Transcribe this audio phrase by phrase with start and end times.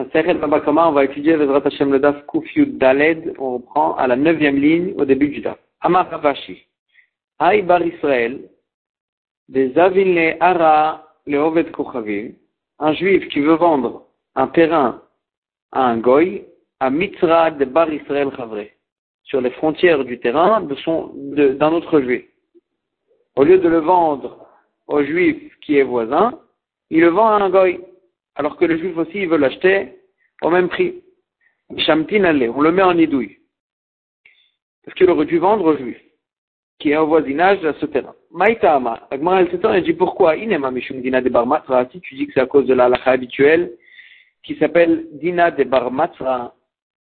[0.00, 4.56] on va étudier Vezrat Hashem le Daf Kuf Yud Daled, on reprend à la neuvième
[4.56, 5.58] ligne au début du Daf.
[5.80, 6.66] Amar Ravashi.
[7.38, 8.40] Hay Bar Israël,
[9.48, 12.32] des Avin Ara le Oved Kochavim,
[12.78, 15.02] un juif qui veut vendre un terrain
[15.72, 16.44] à un goy,
[16.80, 18.66] à Mitra de Bar Israël Chavre,
[19.24, 22.24] sur les frontières du terrain de son, d'un autre juif.
[23.36, 24.46] Au lieu de le vendre
[24.86, 26.38] au juif qui est voisin,
[26.90, 27.80] il le vend à un goy
[28.40, 29.98] alors que le juif aussi il veut l'acheter
[30.40, 31.02] au même prix.
[31.76, 32.24] Shamtin
[32.56, 33.36] on le met en idouille.
[34.82, 36.00] Parce qu'il aurait dû vendre au juif,
[36.78, 38.14] qui est au voisinage de ce terrain.
[38.30, 42.40] Maïtama, Agmar el dit pourquoi Inema Mishum Dina de Barmatra, si tu dis que c'est
[42.40, 43.72] à cause de la halakha habituelle,
[44.42, 46.54] qui s'appelle Dina de Barmatra,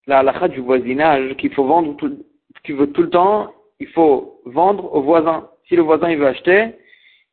[0.06, 2.16] la halakha du voisinage, qu'il faut vendre tout,
[2.64, 5.50] qu'il veut tout le temps, il faut vendre au voisin.
[5.68, 6.76] Si le voisin il veut acheter,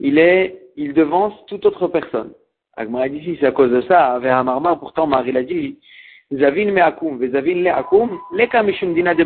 [0.01, 2.33] il est, il devance toute autre personne.
[2.75, 5.77] Agmara dit si c'est à cause de ça, avec Amarma, pourtant Marie l'a dit,
[6.31, 9.23] Zavin me'akum, le'akum, dina de.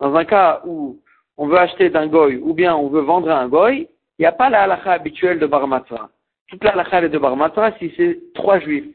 [0.00, 0.98] Dans un cas où
[1.38, 3.88] on veut acheter d'un goy ou bien on veut vendre un goy,
[4.18, 6.10] il n'y a pas la halakha habituelle de barmatra.
[6.48, 8.94] Toute la halakha est de barmatra si c'est trois juifs.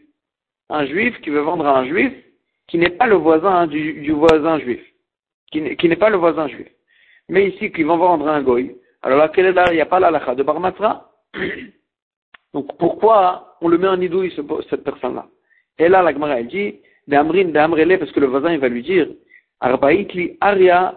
[0.69, 2.13] Un juif qui veut vendre à un juif
[2.67, 4.81] qui n'est pas le voisin du, du voisin juif.
[5.51, 6.67] Qui n'est pas le voisin juif.
[7.27, 8.75] Mais ici, qui vont vendre un goy.
[9.01, 11.09] Alors là, il n'y a pas la halakha de barmatra.
[12.53, 14.33] Donc pourquoi on le met en idouille,
[14.69, 15.27] cette personne-là?
[15.77, 16.75] Et là, la Gemara, elle dit,
[17.09, 19.07] parce que le voisin, il va lui dire,
[19.61, 20.95] aria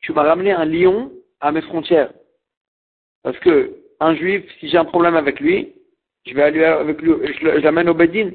[0.00, 2.12] Tu m'as ramené un lion à mes frontières.
[3.22, 5.72] Parce que un juif, si j'ai un problème avec lui,
[6.26, 8.30] je vais aller avec lui, je l'amène au Bedin.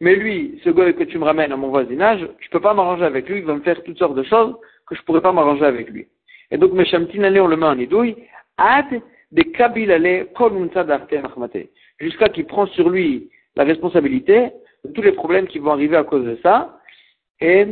[0.00, 3.04] Mais lui, ce gars que tu me ramènes à mon voisinage, je peux pas m'arranger
[3.04, 4.54] avec lui, il va me faire toutes sortes de choses
[4.86, 6.06] que je pourrais pas m'arranger avec lui.
[6.50, 8.16] Et donc, mes chamtinales, on le met en idouille.
[8.58, 8.86] Ad
[9.36, 10.26] des Kabilale
[12.00, 14.50] jusqu'à qu'il prend sur lui la responsabilité
[14.84, 16.80] de tous les problèmes qui vont arriver à cause de ça,
[17.40, 17.66] et,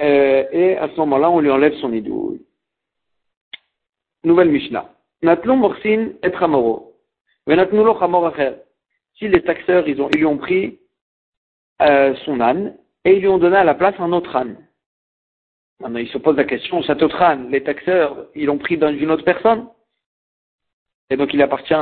[0.00, 2.42] euh, et à ce moment-là, on lui enlève son idouille.
[4.24, 4.92] Nouvelle Mishnah.
[5.22, 6.92] Natlum morsin et ramoro.
[9.18, 10.78] Si les taxeurs, ils, ont, ils lui ont pris
[11.80, 14.56] euh, son âne, et ils lui ont donné à la place un autre âne.
[15.80, 19.10] Maintenant, il se pose la question, cet autre âne, les taxeurs, ils l'ont pris d'une
[19.10, 19.68] autre personne?
[21.10, 21.74] Et donc il appartient,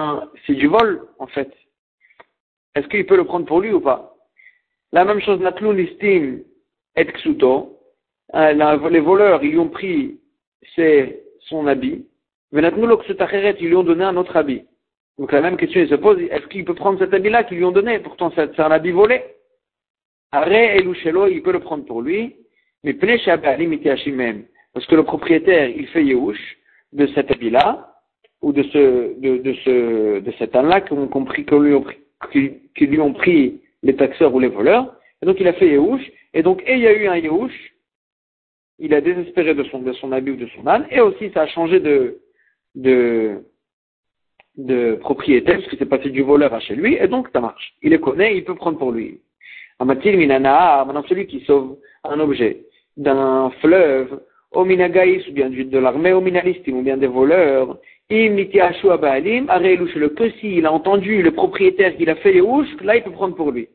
[0.46, 1.52] c'est du vol, en fait.
[2.74, 4.14] Est-ce qu'il peut le prendre pour lui ou pas?
[4.92, 6.42] La même chose, Natloun estime
[6.96, 7.78] et Ksuto.
[8.34, 8.52] Euh,
[8.90, 10.20] les voleurs, ils lui ont pris
[11.40, 12.06] son habit.
[12.52, 12.96] Mais Natloun
[13.60, 14.64] ils lui ont donné un autre habit.
[15.18, 17.72] Donc la même question se pose, est-ce qu'il peut prendre cet habit-là qu'ils lui ont
[17.72, 17.98] donné?
[18.00, 19.22] Pourtant c'est un habit volé.
[20.32, 22.36] Are Elushelo, il peut le prendre pour lui.
[22.82, 22.92] Mais
[24.12, 24.44] même.
[24.72, 26.58] Parce que le propriétaire, il fait Yehush
[26.92, 27.93] de cet habit-là
[28.44, 33.00] ou de ce, de, ce, de cet âne-là qui compris, qui lui ont pris, lui
[33.00, 34.94] ont pris les taxeurs ou les voleurs.
[35.22, 36.04] Et donc il a fait Yehush.
[36.34, 37.56] Et donc, et il y a eu un Yehush.
[38.78, 40.86] Il a désespéré de son, de son habit ou de son âne.
[40.90, 42.18] Et aussi, ça a changé de,
[42.74, 43.38] de,
[44.58, 46.98] de propriétaire, parce que c'est passé du voleur à chez lui.
[47.00, 47.74] Et donc, ça marche.
[47.82, 49.20] Il les connaît, il peut prendre pour lui.
[49.78, 52.64] Amatil minana, maintenant celui qui sauve un objet
[52.96, 57.78] d'un fleuve, au minagaïs, ou bien de l'armée, au minalistim, ou bien des voleurs,
[60.14, 63.34] que s'il a entendu le propriétaire qu'il a fait les houches, là il peut prendre
[63.34, 63.68] pour lui.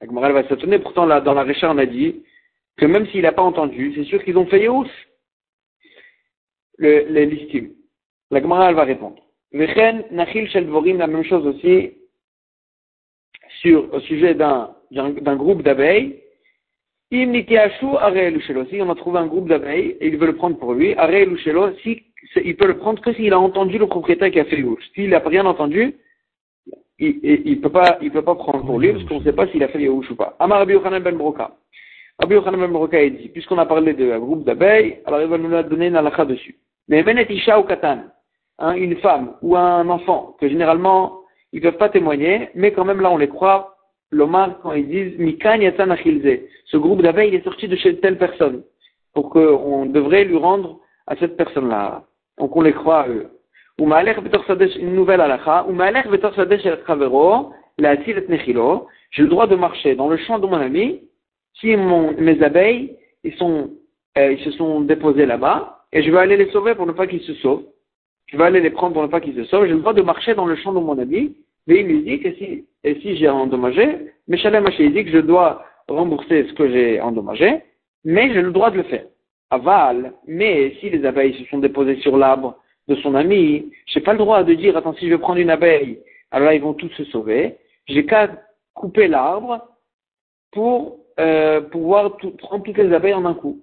[0.00, 2.22] La Gemara va s'étonner, pourtant là, dans la Récha on a dit
[2.78, 5.08] que même s'il n'a pas entendu, c'est sûr qu'ils ont fait les houches.
[6.78, 7.68] Le, les listim.
[8.30, 9.22] La Gemara va répondre.
[9.52, 11.92] Vechen, Nachil Shel la même chose aussi
[13.60, 14.74] sur, au sujet d'un,
[15.36, 16.22] groupe d'abeilles.
[17.12, 20.94] Im si on a trouvé un groupe d'abeilles et il veut le prendre pour lui,
[21.82, 22.04] si
[22.36, 24.90] il peut le prendre que s'il a entendu le propriétaire qui a fait Yehush.
[24.94, 25.94] S'il n'a rien entendu,
[26.98, 29.46] il ne peut, pas, il peut pas prendre pour lui parce qu'on ne sait pas
[29.48, 30.36] s'il a fait Yehush ou pas.
[30.38, 31.52] Amar Rabbi Yochanan ben Broka.
[32.18, 35.62] Rabbi Yochanan ben Broka dit, puisqu'on a parlé d'un groupe d'abeilles, alors il va nous
[35.62, 36.56] donner une halakha dessus.
[36.88, 38.04] Mais Benet Isha ou Katan,
[38.58, 41.20] hein, une femme ou un enfant, que généralement
[41.52, 43.76] ils ne peuvent pas témoigner, mais quand même là on les croit,
[44.10, 48.18] l'Omar quand ils disent Mikan Yatan Achilze, ce groupe d'abeilles est sorti de chez telle
[48.18, 48.62] personne,
[49.14, 52.04] pour qu'on devrait lui rendre à cette personne-là.
[52.40, 53.28] Donc on les croit à eux.
[53.78, 55.66] Une nouvelle halakha.
[59.10, 61.02] J'ai le droit de marcher dans le champ de mon ami
[61.54, 63.70] si mes abeilles ils, sont,
[64.16, 67.06] euh, ils se sont déposés là-bas et je vais aller les sauver pour ne pas
[67.06, 67.64] qu'ils se sauvent.
[68.26, 69.66] Je vais aller les prendre pour ne pas qu'ils se sauvent.
[69.66, 71.36] J'ai le droit de marcher dans le champ de mon ami.
[71.66, 75.18] Mais il me dit que si, et si j'ai endommagé, Meshalem il dit que je
[75.18, 77.60] dois rembourser ce que j'ai endommagé,
[78.04, 79.04] mais j'ai le droit de le faire
[79.50, 82.56] aval, mais si les abeilles se sont déposées sur l'arbre
[82.88, 85.50] de son ami, j'ai pas le droit de dire, attends, si je vais prendre une
[85.50, 86.00] abeille,
[86.30, 87.56] alors là, ils vont tous se sauver.
[87.88, 88.30] J'ai qu'à
[88.74, 89.66] couper l'arbre
[90.52, 93.60] pour euh, pouvoir prendre toutes les abeilles en un coup.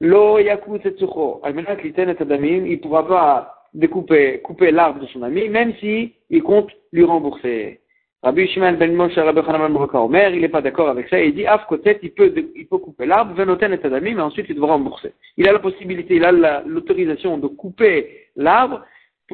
[0.00, 6.70] Lo yaku il pourra pas découper, couper l'arbre de son ami, même si il compte
[6.92, 7.80] lui rembourser.
[8.24, 11.34] Rabbi Shimon ben Moshe Rabbi Hanan ben Omer, il n'est pas d'accord avec ça, il
[11.34, 14.54] dit, af kotet, il peut, il peut couper l'arbre, venoten et adamim, mais ensuite il
[14.54, 15.12] devra rembourser.
[15.36, 18.82] Il a la possibilité, il a l'autorisation de couper l'arbre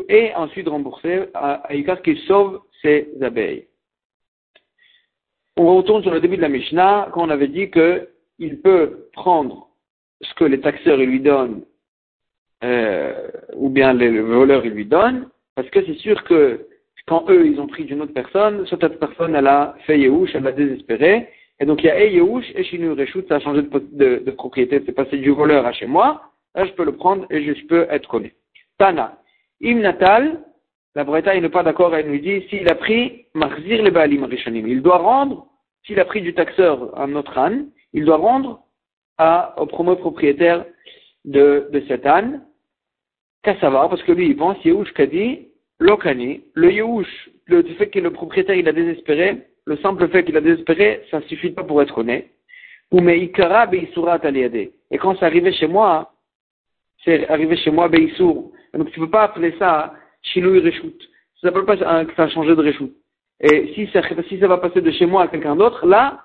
[0.08, 3.68] et ensuite rembourser à, à qu'il sauve ses abeilles.
[5.56, 9.68] On retourne sur le début de la Mishnah, quand on avait dit qu'il peut prendre
[10.20, 11.62] ce que les taxeurs lui donnent,
[12.64, 16.66] euh, ou bien les voleurs lui donnent, parce que c'est sûr que
[17.06, 20.46] quand eux, ils ont pris d'une autre personne, cette personne, elle a fait Yehush, elle
[20.46, 24.22] a désespéré, et donc il y a Yehush et Shinu Reshut, ça a changé de,
[24.24, 26.22] de, propriété, c'est passé du voleur à chez moi,
[26.54, 28.34] là je peux le prendre et je peux être connu.
[28.78, 29.18] Tana,
[29.62, 30.40] Im Natal,
[30.94, 34.24] la Breta, il n'est pas d'accord, elle nous dit, s'il a pris Marzir le Baalim
[34.24, 35.46] Rishonim, il doit rendre,
[35.84, 38.62] s'il a pris du taxeur un autre âne, il doit rendre
[39.18, 40.64] à, au premier propriétaire
[41.24, 42.42] de, de cet âne,
[43.60, 45.48] savoir, parce que lui, il pense, Yehush Kadi,
[45.80, 50.36] Lokani, le Yehush, le fait que le propriétaire, il a désespéré, le simple fait qu'il
[50.36, 52.28] a désespéré, ça ne suffit pas pour être honnête.
[52.92, 54.20] Ou mais Ikara Beisurat
[54.90, 56.12] Et quand c'est arrivé chez moi,
[57.04, 58.50] c'est arrivé chez moi Beisur.
[58.74, 61.00] Donc tu ne peux pas appeler ça Shiloui Reshut.
[61.40, 62.92] Ça ne s'appelle pas que ça a changé de Reshut.
[63.40, 66.24] Et si ça, va passer de chez moi à quelqu'un d'autre, là,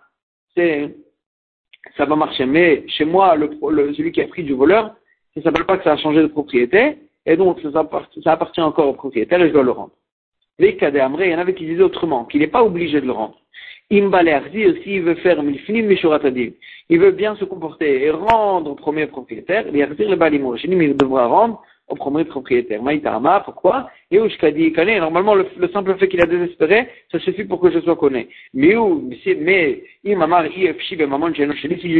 [0.57, 2.46] ça va marcher.
[2.46, 4.96] Mais chez moi, celui qui a pris du voleur,
[5.34, 6.98] ça ne s'appelle pas que ça a changé de propriété.
[7.25, 9.94] Et donc, ça, appartient encore au propriétaire et je dois le rendre.
[10.60, 13.36] Cas il y en avait qui disaient autrement, qu'il n'est pas obligé de le rendre.
[13.92, 20.98] Imbalerzi s'il veut faire il veut bien se comporter et rendre au premier propriétaire, il
[20.98, 22.82] devra rendre au premier propriétaire.
[22.82, 27.60] Maïtama, pourquoi Et où je Normalement, le, simple fait qu'il a désespéré, ça suffit pour
[27.60, 28.28] que je sois connu.
[28.54, 29.10] Mais où
[29.40, 30.98] Mais, il m'a s'il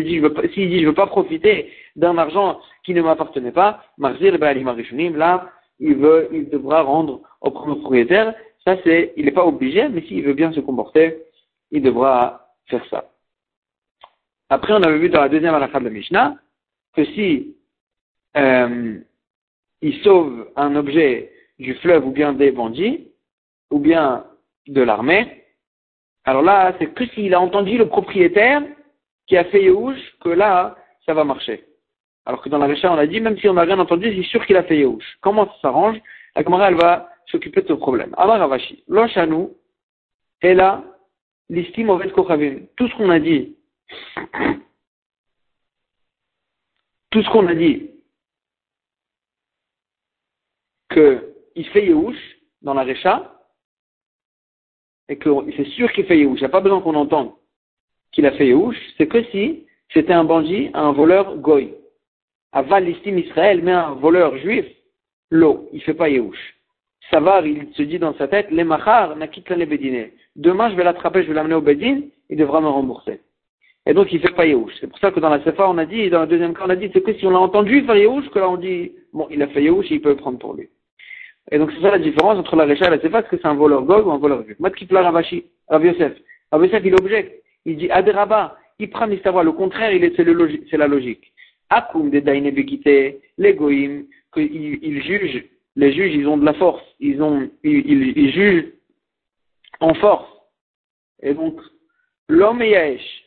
[0.04, 0.22] dit,
[0.54, 5.50] s'il dit, je veux pas profiter d'un argent qui ne m'appartenait pas, Marzir là,
[5.80, 8.34] il veut, il devra rendre au premier propriétaire.
[8.64, 11.18] Ça, c'est, il n'est pas obligé, mais s'il veut bien se comporter,
[11.72, 13.06] il devra faire ça.
[14.50, 16.38] Après, on avait vu dans la deuxième halakha de la Mishnah
[16.96, 17.56] que si
[18.38, 19.00] euh,
[19.86, 23.08] il sauve un objet du fleuve ou bien des bandits,
[23.70, 24.26] ou bien
[24.68, 25.44] de l'armée,
[26.24, 28.64] alors là, c'est que s'il a entendu le propriétaire
[29.28, 31.66] qui a fait Yehush, que là, ça va marcher.
[32.26, 34.28] Alors que dans la Récha, on a dit, même si on n'a rien entendu, c'est
[34.28, 35.18] sûr qu'il a fait Yehush.
[35.22, 35.98] Comment ça s'arrange?
[36.36, 38.16] La Gemara, elle va s'occuper de ce problème.
[38.18, 39.56] Amar Ravashi, Lochanou,
[40.42, 40.84] et là,
[41.50, 43.56] l'istime au Tout ce qu'on a dit,
[47.12, 47.94] tout ce qu'on a dit
[50.95, 52.18] qu'il fait Yehush
[52.62, 53.31] dans la Récha,
[55.09, 57.31] et que c'est sûr qu'il fait Yehush, il n'y a pas besoin qu'on entende
[58.12, 61.74] qu'il a fait Yehush, c'est que si c'était un bandit, un voleur goy.
[62.53, 64.65] Aval l'estime Israël, mais un voleur juif,
[65.30, 66.56] l'eau, il ne fait pas Yehush.
[67.12, 70.09] Savar, il se dit dans sa tête, les machar, nakit les bedine.
[70.36, 73.21] Demain, je vais l'attraper, je vais l'amener au bedin, il devra me rembourser.
[73.86, 74.74] Et donc, il ne fait pas Yehush.
[74.80, 76.69] C'est pour ça que dans la Sefa, on a dit, dans le deuxième cas, on
[76.69, 79.27] a dit, c'est que si on l'a entendu faire Yehush, que là, on dit, bon,
[79.30, 80.69] il a fait Yehush, il peut le prendre pour lui.
[81.51, 83.47] Et donc c'est ça la différence entre la Récha et la Sefa, est-ce que c'est
[83.47, 86.13] un voleur Gog ou un voleur juif Matkipla Ravashi, Rav Yosef.
[86.51, 87.44] Rav Yosef, il objecte.
[87.65, 91.33] Il dit, Aderaba, il prend savoir le contraire, est, c'est, la logique.
[91.69, 96.54] Akum de Daine Bekite, les Goïm, qu'ils ils jugent, les juges, ils ont de la
[96.54, 98.71] force, ils ont, ils, jugent
[99.80, 100.30] en force.
[101.21, 101.59] Et donc,
[102.30, 103.25] l'homme Yaesh,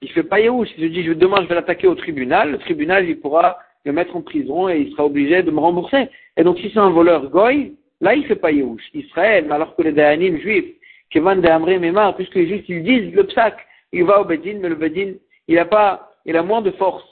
[0.00, 3.08] il fait pas Yehush, il se dit, demain je vais l'attaquer au tribunal, le tribunal,
[3.08, 6.08] il pourra le mettre en prison et il sera obligé de me rembourser.
[6.36, 8.82] Et donc, si c'est un voleur goy, là, il fait pas Yehush.
[8.94, 10.74] Israël, alors que les Dayanim juifs,
[11.14, 13.56] des Amré Mémar, puisque les juifs, ils disent le psak,
[13.92, 15.12] il va au Bedin, mais le Bedin,
[15.46, 17.04] il a pas, il a moins de force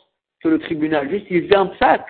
[0.43, 1.09] que le tribunal.
[1.09, 2.05] Juste, il fait un psak.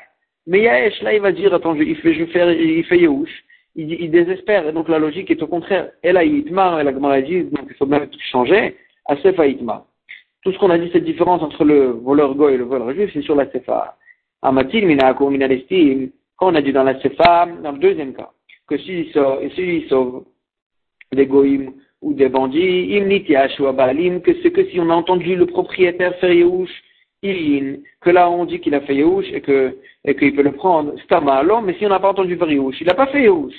[0.47, 3.45] Mais Yaesh, là, il va dire, attends, il fait, je il fait Yehush.
[3.75, 5.91] Il, désespère, et donc la logique est au contraire.
[6.03, 8.77] Et là, Itmar, et la Gemara dit, donc il faut même changer,
[9.07, 9.87] à Sefa Itmar.
[10.43, 13.11] Tout ce qu'on a dit, cette différence entre le voleur goy et le voleur juif,
[13.15, 13.97] c'est sur la Sefa.
[14.43, 18.31] Amatil minako minalestim, quand on a dit dans la Sefa, dans le deuxième cas,
[18.67, 20.25] que s'il sauve, si sauve
[21.13, 25.37] des goïms ou des bandits, imnitiash ou abalim, que c'est que si on a entendu
[25.37, 26.73] le propriétaire faire Yehush,
[27.25, 30.51] in, que là on dit qu'il a fait Yehush et que, et qu'il peut le
[30.51, 33.23] prendre, c'est mal, mais si on n'a pas entendu faire Yehush, il n'a pas fait
[33.23, 33.55] Yehush.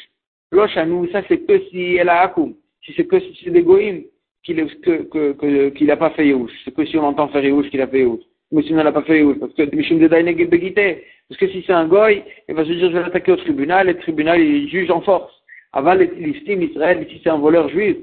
[0.52, 4.04] Nous, ça c'est que si elle a akum, si c'est que si c'est des goïms
[4.44, 8.00] qu'il n'a pas fait Yehush, c'est que si on entend faire Yehush qu'il a fait
[8.00, 12.56] Yehush mais sinon n'a pas fait parce que parce que si c'est un goy, il
[12.56, 15.34] va se dire je vais l'attaquer au tribunal, et le tribunal il juge en force.
[15.74, 17.98] Avant l'estime Israël, si c'est un voleur juif,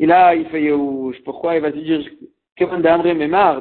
[0.00, 0.70] il a, il fait
[1.24, 2.02] Pourquoi il va se dire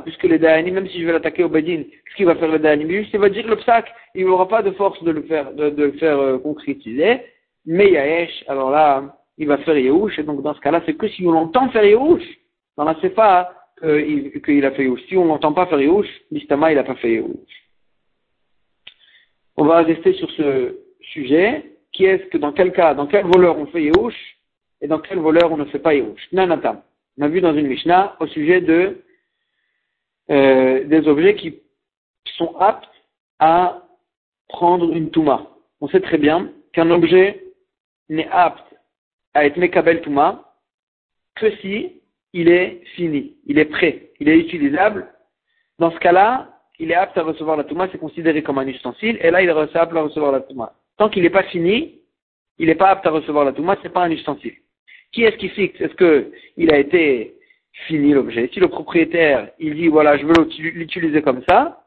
[0.03, 2.59] puisque les Dayanim, même si je vais l'attaquer au Badin, qu'est-ce qu'il va faire le
[2.59, 5.53] Dayanim Juste, il va dire le psak, il n'aura pas de force de le faire,
[5.53, 7.21] de, le faire euh, concrétiser.
[7.65, 11.07] Mais Yaesh, alors là, il va faire Yehush, et donc dans ce cas-là, c'est que
[11.07, 12.23] si on l'entend faire Yehush,
[12.77, 15.01] dans la Sefa, qu'il a fait Yehush.
[15.07, 17.69] Si on n'entend pas faire Yehush, l'Istama, il n'a pas fait Yehush.
[19.57, 23.57] On va rester sur ce sujet, qui est-ce que dans quel cas, dans quel voleur
[23.57, 24.37] on fait Yehush,
[24.81, 26.31] et dans quel voleur on ne fait pas Yehush?
[26.31, 26.81] Nanatam.
[27.17, 29.03] On a vu dans une Mishnah au sujet de
[30.29, 31.59] euh, des objets qui
[32.37, 32.87] sont aptes
[33.39, 33.83] à
[34.47, 35.47] prendre une Touma.
[35.81, 37.43] On sait très bien qu'un objet
[38.09, 38.75] n'est apte
[39.33, 40.55] à être Mekabel Touma
[41.35, 42.00] que si
[42.33, 45.07] il est fini, il est prêt, il est utilisable.
[45.79, 49.17] Dans ce cas-là, il est apte à recevoir la Touma, c'est considéré comme un ustensile,
[49.21, 50.73] et là il est apte à recevoir la Touma.
[50.97, 51.99] Tant qu'il n'est pas fini,
[52.57, 54.55] il n'est pas apte à recevoir la Touma, c'est pas un ustensile.
[55.11, 55.79] Qui est-ce qui fixe?
[55.81, 57.35] Est-ce que il a été
[57.87, 58.49] fini l'objet?
[58.53, 61.85] Si le propriétaire, il dit voilà, je veux l'utiliser comme ça,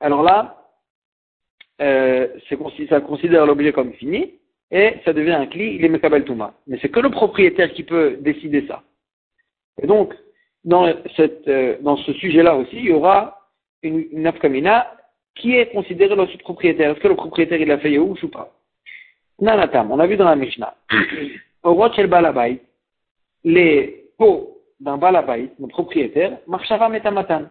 [0.00, 0.58] alors là,
[1.80, 2.28] euh,
[2.88, 4.34] ça considère l'objet comme fini
[4.70, 6.54] et ça devient un cli, il est Mekabel Touma.
[6.66, 8.82] Mais c'est que le propriétaire qui peut décider ça.
[9.80, 10.14] Et donc,
[10.70, 13.38] euh, dans ce sujet-là aussi, il y aura
[13.82, 14.92] une, une afkamina
[15.34, 16.90] qui est considérée le propriétaire.
[16.90, 18.52] Est-ce que le propriétaire il a fait ou pas?
[19.40, 20.74] Nanatam, on a vu dans la Mishnah.
[21.62, 22.60] Au roi Balabait,
[23.44, 27.44] les pots d'un Balabait, le propriétaire, Marshava Metamatan.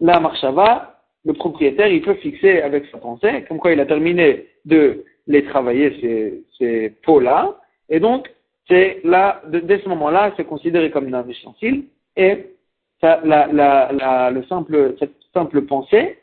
[0.00, 4.48] Là, Marshava, le propriétaire, il peut fixer avec sa pensée, comme quoi il a terminé
[4.64, 7.56] de les travailler, ces, ces pots-là,
[7.88, 8.28] et donc,
[8.68, 11.84] c'est là, dès ce moment-là, c'est considéré comme un ustensile,
[12.16, 12.54] et
[13.00, 16.18] ça, la, la, la, le simple, cette simple pensée,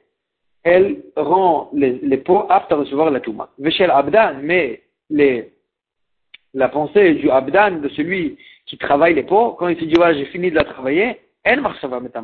[0.63, 3.50] elle rend les, les pots aptes à recevoir la touma.
[3.58, 9.79] Veshel Abdan, mais la pensée du Abdan, de celui qui travaille les pots, quand il
[9.79, 12.19] se dit, ouais, j'ai fini de la travailler, elle marche, ça va mettre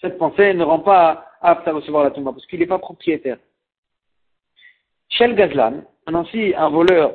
[0.00, 3.38] Cette pensée ne rend pas apte à recevoir la touma, parce qu'il n'est pas propriétaire.
[5.08, 7.14] Shel Gazlan, maintenant si un voleur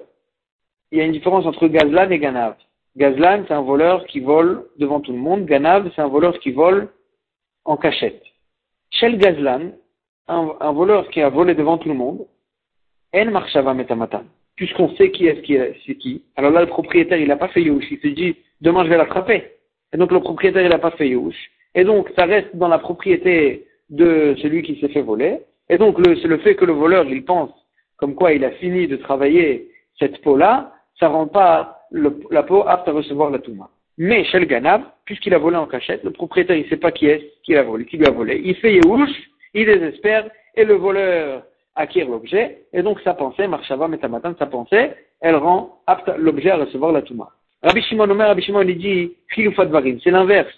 [0.92, 2.56] il y a une différence entre Gazlan et Ganav.
[2.98, 5.46] Gazlan, c'est un voleur qui vole devant tout le monde.
[5.46, 6.90] Ganav, c'est un voleur qui vole
[7.64, 8.22] en cachette.
[8.92, 9.72] Shel Gazlan,
[10.28, 12.26] un, voleur qui a volé devant tout le monde,
[13.14, 14.24] En Marshava Metamatan.
[14.56, 16.24] Puisqu'on sait qui est-ce qui c'est qui.
[16.36, 17.86] Alors là, le propriétaire, il n'a pas fait Youch.
[17.90, 19.44] Il se dit, demain, je vais l'attraper.
[19.94, 21.36] Et donc, le propriétaire, il n'a pas fait Youch.
[21.74, 25.40] Et donc, ça reste dans la propriété de celui qui s'est fait voler.
[25.70, 27.52] Et donc, c'est le fait que le voleur, il pense
[27.98, 29.70] comme quoi il a fini de travailler
[30.00, 33.70] cette peau-là, ça rend pas la peau apte à recevoir la touma.
[33.98, 37.08] Mais chez le Ganav, puisqu'il a volé en cachette, le propriétaire il sait pas qui
[37.08, 38.42] est qui a volé, qui lui a volé.
[38.44, 39.12] Il fait Yehush,
[39.54, 41.44] il désespère, et le voleur
[41.76, 46.58] acquiert l'objet, et donc sa pensée, Marshava Metamatan, sa pensée, elle rend apte l'objet à
[46.58, 47.30] recevoir la touma.
[47.64, 50.54] Rabbi Shimon Omer, Rabbi Shimon il dit, c'est l'inverse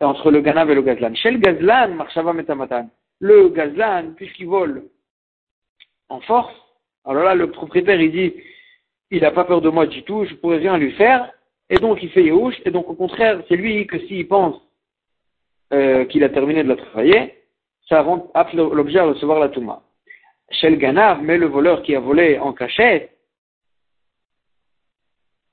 [0.00, 1.14] entre le Ganav et le Gazlan.
[1.14, 2.88] Chez le Gazlan, Marshava Metamatan,
[3.20, 4.84] le Gazlan, puisqu'il vole
[6.08, 6.54] en force,
[7.06, 8.34] alors là, le propriétaire, il dit,
[9.10, 11.30] il n'a pas peur de moi du tout, je pourrais rien lui faire,
[11.70, 14.56] et donc il fait Yehush, et donc au contraire, c'est lui que s'il pense
[15.72, 17.34] euh, qu'il a terminé de la travailler,
[17.88, 19.82] ça rend l'objet à recevoir la Touma.
[20.50, 23.10] Chez le Ganav, mais le voleur qui a volé en cachette,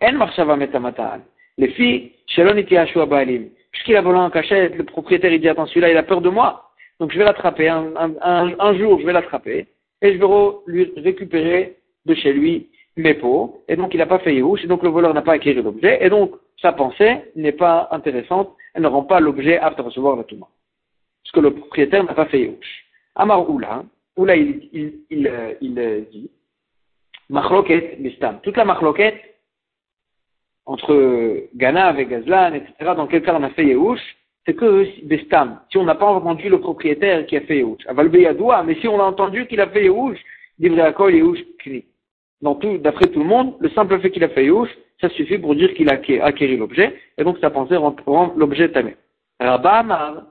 [0.01, 1.21] En Marshava Metamatan.
[1.57, 3.49] Les filles, Sheloniti Ashua Baalim.
[3.71, 6.29] Puisqu'il a volé en cachette, le propriétaire il dit, attends, celui-là il a peur de
[6.29, 9.67] moi, donc je vais l'attraper, un, un, jour je vais l'attraper,
[10.01, 10.27] et je vais
[10.67, 12.69] lui récupérer de chez lui
[13.01, 15.33] mes pots, et donc il n'a pas fait Yehush, et donc le voleur n'a pas
[15.33, 19.79] acquis l'objet, et donc sa pensée n'est pas intéressante, elle ne rend pas l'objet apte
[19.79, 20.47] à recevoir le Touma.
[21.23, 22.85] Parce que le propriétaire n'a pas fait Yehush.
[23.15, 23.83] Amar Oula,
[24.15, 26.29] Oula il, il, il, euh, euh, dit,
[27.29, 28.39] Machloket Bistam.
[28.41, 29.15] Toute la Machloket,
[30.65, 34.01] entre Ganav et Gazlan, etc., dans quel cas on a fait Yehush,
[34.45, 35.59] c'est que Bestam.
[35.71, 37.85] Si on n'a pas entendu le propriétaire qui a fait Yehush.
[37.87, 40.19] Avalbeyadoua, mais si on a entendu qu'il a fait Yehush,
[40.59, 41.85] Divreakol Yehush Kli
[42.41, 44.69] d'après tout le monde, le simple fait qu'il a fait Youch,
[44.99, 47.95] ça suffit pour dire qu'il a acquéri l'objet, et donc sa pensée rend,
[48.35, 48.95] l'objet tamé.
[49.39, 50.23] Rabba Amar,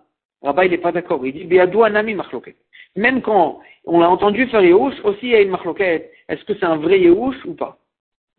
[0.43, 2.57] Rabba il n'est pas d'accord, il dit, Biadou Anami Machloket.
[2.97, 6.11] Même quand on l'a entendu faire Yehush, aussi il y a une Machloket.
[6.29, 7.79] Est-ce que c'est un vrai Yehush ou pas?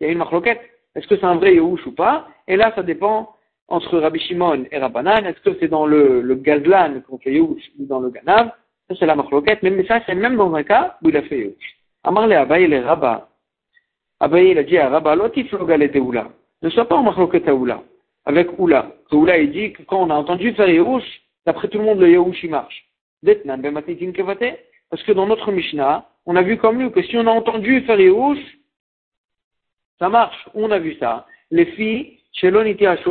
[0.00, 0.60] Il y a une Machloket.
[0.94, 2.28] Est-ce que c'est un vrai Yehush ou pas?
[2.46, 3.34] Et là, ça dépend
[3.68, 5.24] entre Rabbi Shimon et Rabbanan.
[5.24, 8.50] Est-ce que c'est dans le, le Gazlan qu'on fait Yehush ou dans le Ganav?
[8.88, 9.62] Ça, c'est la Machloket.
[9.62, 11.76] Mais ça, c'est même dans un cas où il a fait Yehush.
[12.04, 13.28] Amar le Abba, il est Rabba.
[14.22, 16.28] Abaye, il a dit à Rabba, Oula.
[16.62, 17.82] Ne sois pas en machloket Oula.
[18.24, 18.92] Avec Oula.
[19.10, 22.08] Oula, il dit que quand on a entendu faire Yehush, d'après tout le monde, le
[22.08, 22.86] Yehush, il marche.
[24.90, 27.80] Parce que dans notre Mishnah, on a vu comme lui que si on a entendu
[27.80, 28.38] faire Yehush,
[29.98, 30.48] ça marche.
[30.54, 31.26] On a vu ça.
[31.50, 32.20] Les filles,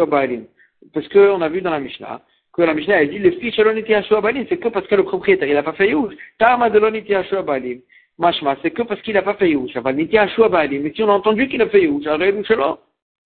[0.08, 0.46] Baalim.
[0.94, 2.22] Parce qu'on a vu dans la Mishnah
[2.54, 3.92] que la Mishnah a dit, le fils Shaloniti
[4.22, 6.14] Balim, c'est que parce que le propriétaire, il n'a pas fait Youch.
[6.38, 7.14] Tama de l'Oniti
[7.46, 7.82] Balim.
[8.22, 10.84] Mashma, c'est que parce qu'il n'a pas fait Balim.
[10.84, 12.04] Mais si on a entendu qu'il a fait Youch,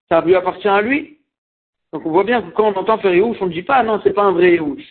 [0.08, 1.18] ça lui appartient à lui.
[1.92, 4.00] Donc on voit bien que quand on entend faire Youch, on ne dit pas, non,
[4.02, 4.82] c'est pas un vrai Youch.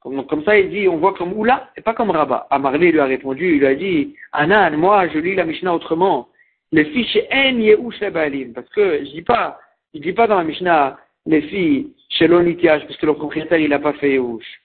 [0.00, 2.46] Comme, comme, ça, il dit, on voit comme Oula, et pas comme Rabat.
[2.50, 6.28] Amarli lui a répondu, il lui a dit, Anan, moi, je lis la Mishnah autrement.
[6.70, 8.52] Le fils En Yehush Balim.
[8.52, 9.24] Parce que je dis
[9.94, 13.94] dis pas dans la Mishnah, les filles chez parce que le propriétaire, il n'a pas
[13.94, 14.63] fait Yehush.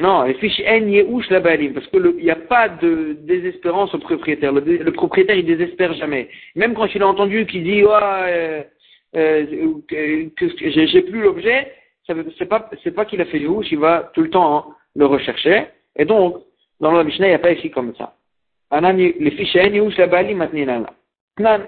[0.00, 1.72] Non, les filles chez En Yehush Balim.
[1.72, 4.52] Parce qu'il n'y a pas de désespérance au propriétaire.
[4.52, 6.28] Le, propriétaire, il désespère jamais.
[6.56, 8.62] Même quand il a entendu qu'il dit, euh,
[9.16, 11.72] euh, que, j'ai plus l'objet,
[12.06, 15.66] c'est pas, pas qu'il a fait Yehush, il va tout le temps le rechercher.
[15.96, 16.38] Et donc,
[16.80, 18.16] dans la Mishnah, il n'y a pas écrit comme ça.
[18.72, 19.54] Les fiches
[20.34, 20.92] maintenant.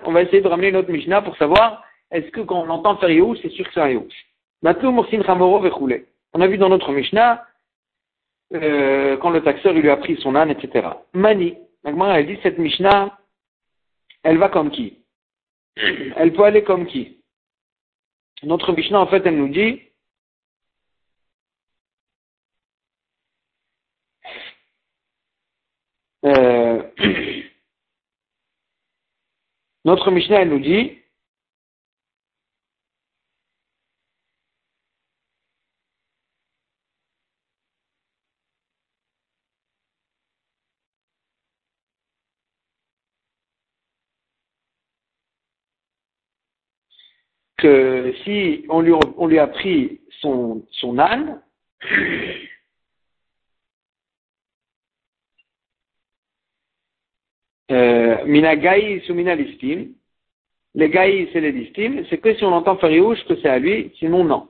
[0.04, 3.10] On va essayer de ramener notre Mishnah pour savoir est-ce que quand on entend faire
[3.10, 4.26] Yehush, c'est sûr que c'est un Yehush.
[4.64, 7.44] On a vu dans notre Mishnah,
[8.54, 10.88] euh, quand le taxeur lui a pris son âne, etc.
[11.12, 13.18] Mani, elle dit cette Mishnah,
[14.22, 15.04] elle va comme qui?
[15.76, 17.20] Elle peut aller comme qui?
[18.42, 19.82] Notre Mishnah, en fait, elle nous dit,
[26.24, 26.82] euh,
[29.84, 30.98] notre Mishnah, elle nous dit,
[47.56, 51.40] que si on lui, on lui a pris son, son âne,
[57.70, 59.88] euh, mina gaïs ou mina listim,
[60.74, 63.92] les gaïs et les listim, c'est que si on entend fariouche que c'est à lui,
[63.98, 64.48] sinon non.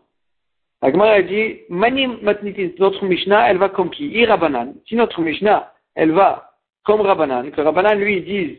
[0.83, 4.09] Agmar a dit, manim matnitis, notre Mishnah, elle va comme qui?
[4.09, 4.75] I Rabanan.
[4.87, 6.53] Si notre Mishnah, elle va
[6.85, 8.59] comme Rabanan, que Rabanan lui dise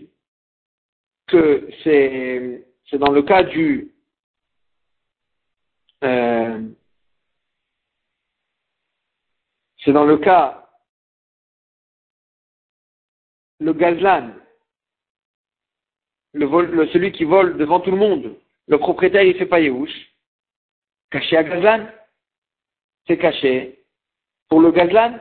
[1.28, 3.92] que c'est dans le cas du,
[6.04, 6.62] euh,
[9.84, 10.68] c'est dans le cas,
[13.60, 14.32] le gazlan,
[16.34, 18.36] celui qui vole devant tout le monde,
[18.68, 20.14] le propriétaire il fait pas Yehush,
[21.10, 21.88] caché à gazlan,
[23.08, 23.80] c'est caché.
[24.50, 25.20] Pour le gazlan,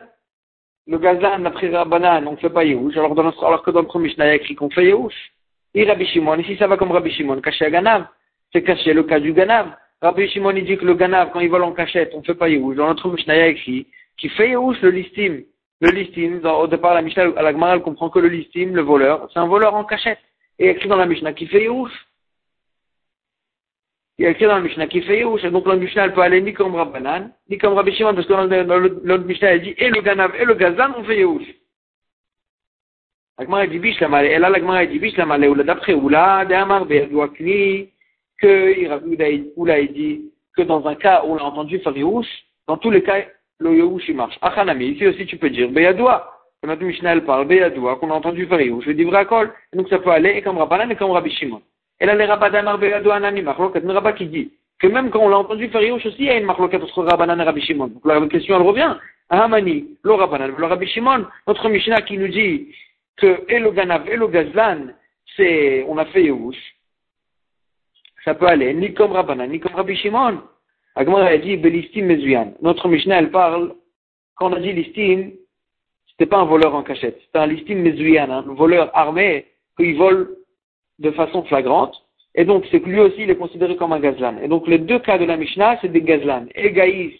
[0.87, 3.15] le gazlan, après Rabbanan, on ne fait pas Yehush, alors,
[3.63, 5.33] que dans le premier Mishnah, il écrit qu'on fait Yehush.
[5.75, 8.07] Et Rabbi Shimon, ici ça va comme Rabbi Shimon, caché à Ganav,
[8.53, 9.77] c'est caché le cas du Ganav.
[10.07, 12.49] Rabbi Shimon dit que le ganav, quand il vole en cachette, on ne fait pas
[12.49, 12.77] Yehush.
[12.77, 15.43] Dans notre Mishnah écrit qui fait Yehush le listim.
[15.81, 18.83] Le listim, au départ, la Mishnah, à la Gemara, elle comprend que le listim, le
[18.83, 20.21] voleur, c'est un voleur en cachette.
[20.61, 21.93] Et écrit dans la Mishnah qui fait Yehush.
[24.19, 25.43] Il y a écrit dans la Mishnah qui fait Yehush.
[25.43, 28.29] Et donc la Mishnah, elle peut aller ni comme Rabbanan, ni comme Rabbi Shimon, parce
[28.29, 31.49] que dans l'autre Mishnah, elle dit et le ganav et le gazan, on fait Yehush.
[33.39, 34.29] La Gemara dit bish la malé.
[34.29, 35.49] Et là, la Gemara dit bish la malé.
[35.49, 36.87] Ou d'après, ou là, d'amar,
[38.41, 40.23] que Oula dit
[40.57, 41.95] que dans un cas où on a entendu faire
[42.67, 43.25] dans tous les cas,
[43.59, 44.37] le Yehush il marche.
[44.43, 46.33] Achanami, ici aussi tu peux dire Beyadoua.
[46.61, 49.05] Comme la Mishnah parle, Beyadoua, qu'on a entendu faire je dis.
[49.05, 51.63] Donc ça peut aller et comme Rabbanan et comme Rabbi Shimon.
[52.01, 55.29] Et là, les Rabbanan Beyadoua Anani, Marlokat, un Rabba qui dit que même quand on
[55.29, 57.89] l'a entendu faire aussi, il y a une Marlokat entre Rabbanan et Rabbi Shimon.
[57.89, 58.97] Donc la question elle revient.
[59.31, 62.69] Ahamani, le Rabbanan, le Rabbi Shimon, notre Mishnah qui nous dit
[63.17, 64.89] que et le Ganav et le Gazlan,
[65.37, 66.76] c'est, on a fait Yehush
[68.27, 70.41] ça peut aller ni comme Rabbanan, ni comme Rabbi Shimon.
[70.97, 72.55] Agmar a dit Belistim Mezuyan.
[72.61, 73.75] Notre Mishnah, elle parle,
[74.35, 75.31] quand on a dit listim,
[76.11, 80.37] c'était pas un voleur en cachette, c'était un listim Mezuyan, un voleur armé, qu'il vole
[80.99, 81.95] de façon flagrante.
[82.35, 84.39] Et donc, c'est que lui aussi, il est considéré comme un gazlan.
[84.43, 86.47] Et donc, les deux cas de la Mishnah, c'est des gazlan.
[86.55, 87.15] Et Gaïs,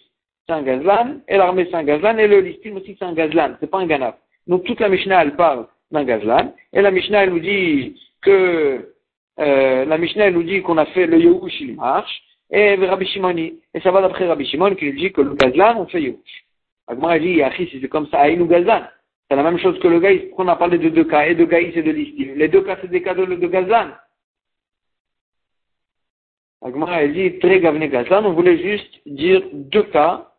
[0.45, 3.55] c'est un gazlan, et l'armée, c'est un gazlan, et le listim aussi, c'est un gazlan.
[3.59, 4.15] C'est pas un ganaf.
[4.45, 6.53] Donc, toute la Mishnah, elle parle d'un gazlan.
[6.73, 8.96] Et la Mishnah, elle nous dit que
[9.39, 13.59] euh, la Mishnah nous dit qu'on a fait le Yehush, il marche, et Rabbi Shimoni.
[13.73, 16.45] Et ça va d'après Rabbi Shimon qui nous dit que le Gazlan, on fait Yehush.
[16.87, 18.83] Agmar dit, Achi, si c'est comme ça, Aïnou Gazlan.
[19.29, 20.21] C'est la même chose que le Gaïs.
[20.27, 22.61] Pourquoi on a parlé de deux cas, et de Gaïs et de Listim Les deux
[22.61, 23.91] cas, c'est des cas de, de Gazlan.
[26.61, 30.31] Agmar dit, très gavne Gazlan, on voulait juste dire deux cas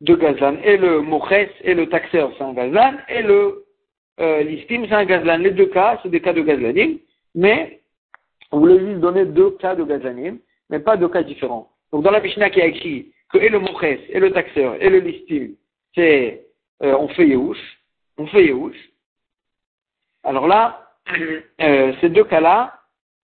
[0.00, 0.56] de Gazlan.
[0.64, 3.64] Et le Moches et le taxeur, c'est un Gazlan, et le
[4.20, 5.38] euh, Listim, c'est un Gazlan.
[5.38, 6.98] Les deux cas, c'est des cas de Gazlanim.
[7.34, 7.80] Mais
[8.52, 10.38] on voulait juste donner deux cas de gazanim,
[10.70, 11.70] mais pas deux cas différents.
[11.92, 14.88] Donc dans la Mishnah qui a écrit que et le moches, et le taxeur, et
[14.88, 15.54] le listim,
[15.94, 16.46] c'est
[16.82, 17.58] euh, on fait Yehush,
[18.18, 18.76] on fait Yehush.
[20.22, 20.90] Alors là,
[21.60, 22.78] euh, ces deux cas-là,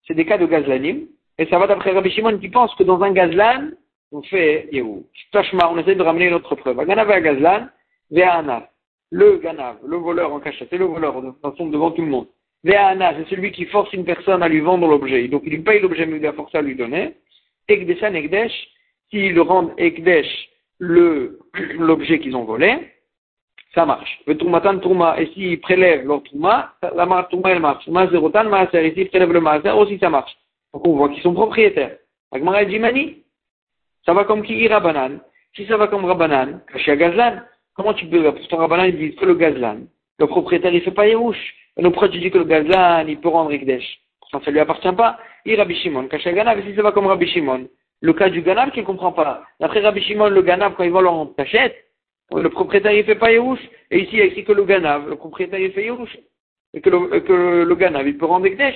[0.05, 3.01] c'est des cas de gazlanim, et ça va d'après Rabbi Shimon qui pense que dans
[3.01, 3.69] un gazlan,
[4.11, 5.05] on fait Yehou.
[5.31, 6.83] Tashma, on essaie de ramener une autre preuve.
[6.85, 7.67] Ganav et Gazlan.
[9.11, 12.27] Le Ganav, le voleur en cachette, c'est le voleur, de façon devant tout le monde.
[12.63, 15.27] Ve'ana, c'est celui qui force une personne à lui vendre l'objet.
[15.27, 17.13] Donc il lui paye l'objet, mais il a forcé à lui donner.
[17.67, 18.51] Ekdeshan, Ekdesh,
[19.09, 22.79] s'ils le rendent Ekdesh, l'objet qu'ils ont volé,
[23.73, 24.19] ça marche.
[24.25, 27.87] Le Tourmatan Tourma, et s'ils prélèvent leur Tourma, la Tourma elle marche.
[27.87, 30.35] Mazerotan, Maaser, et s'ils prélèvent le Maaser, aussi ça marche.
[30.73, 31.97] Donc on voit qu'ils sont propriétaires.
[32.31, 33.23] Agmara dit Mani,
[34.05, 35.19] ça va comme qui ira banane.
[35.55, 37.41] Si ça va comme Rabanan, à Gazlan,
[37.73, 39.79] comment tu peux, pour ton Rabanan, il dit que le Gazlan,
[40.19, 41.55] le propriétaire, il fait pas Yerouche.
[41.81, 43.99] Tu dis que le Gazlan, il peut rendre Ekdesh?
[44.31, 45.17] Ça, ça lui appartient pas.
[45.45, 47.67] Il Rabbi Shimon, caché à Ganav, si ça va comme Rabbi Shimon,
[48.01, 49.43] le cas du Ganav qu'il comprend pas.
[49.59, 51.75] D'après Rabbi Shimon, le Ganav, quand il vole en cachette,
[52.35, 53.61] le propriétaire, il fait pas Yerouche.
[53.89, 56.15] Et ici, il y a écrit que le Ganav, le propriétaire, il fait Yerouche.
[56.73, 58.75] Et que le, que le Ganav, il peut rendre Ekdesh.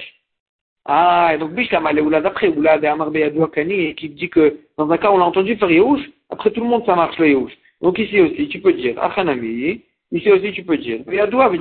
[0.85, 5.17] Ah, et donc Bishlam Oula d'après Oula de qui dit que dans un cas on
[5.17, 7.53] l'a entendu faire Yehush, après tout le monde ça marche le Yehush.
[7.81, 11.57] Donc ici aussi tu peux dire Achanami, ici aussi tu peux dire Yadoua veut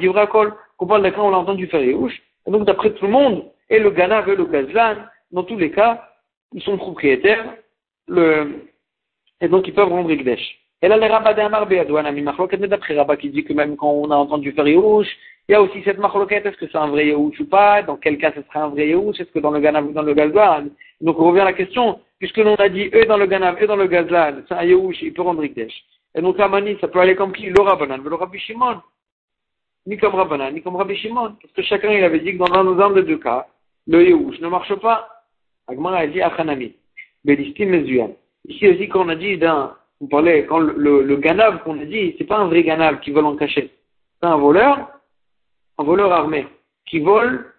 [0.87, 3.91] d'un cas on l'a entendu faire Yehush, et donc d'après tout le monde, et le
[3.91, 4.97] Ganav et le Gazlan,
[5.31, 6.09] dans tous les cas,
[6.53, 7.55] ils sont propriétaires,
[8.09, 10.59] et donc ils peuvent rendre Ikdesh.
[10.83, 13.91] Et là, les rabbins d'Amar Beyadoua, Nami Machloket, d'après Rabat qui dit que même quand
[13.91, 15.07] on a entendu faire Yehush,
[15.49, 17.83] il y a aussi cette marloquette, est-ce que c'est un vrai Yehush ou pas?
[17.83, 20.03] Dans quel cas ce serait un vrai Yehush Est-ce que dans le Ganav ou dans
[20.03, 20.67] le Gazlan?
[21.01, 23.67] Donc on revient à la question, puisque l'on a dit eux dans le Ganav, eux
[23.67, 25.73] dans le Gazlan, c'est un Yehush, il peut rendre Ikdesh.
[26.15, 26.49] Et donc la
[26.81, 27.47] ça peut aller comme qui?
[27.47, 28.81] Le Rabbanan, le Rabbi Shimon.
[29.87, 31.37] Ni comme Rabbanan, ni comme Rabbi Shimon.
[31.41, 33.47] Parce que chacun, il avait dit que dans un des deux cas,
[33.87, 35.09] le Yehush ne marche pas.
[35.67, 36.75] Agmara a dit Achanami.
[37.25, 38.13] Belistim Mezuyan.
[38.49, 41.81] Ici aussi, quand on a dit d'un, on parlait, quand le, le, le Ganav qu'on
[41.81, 43.71] a dit, c'est pas un vrai Ganav qui vole en cachette.
[44.21, 44.89] C'est un voleur
[45.79, 46.47] un voleur armé
[46.87, 47.53] qui vole,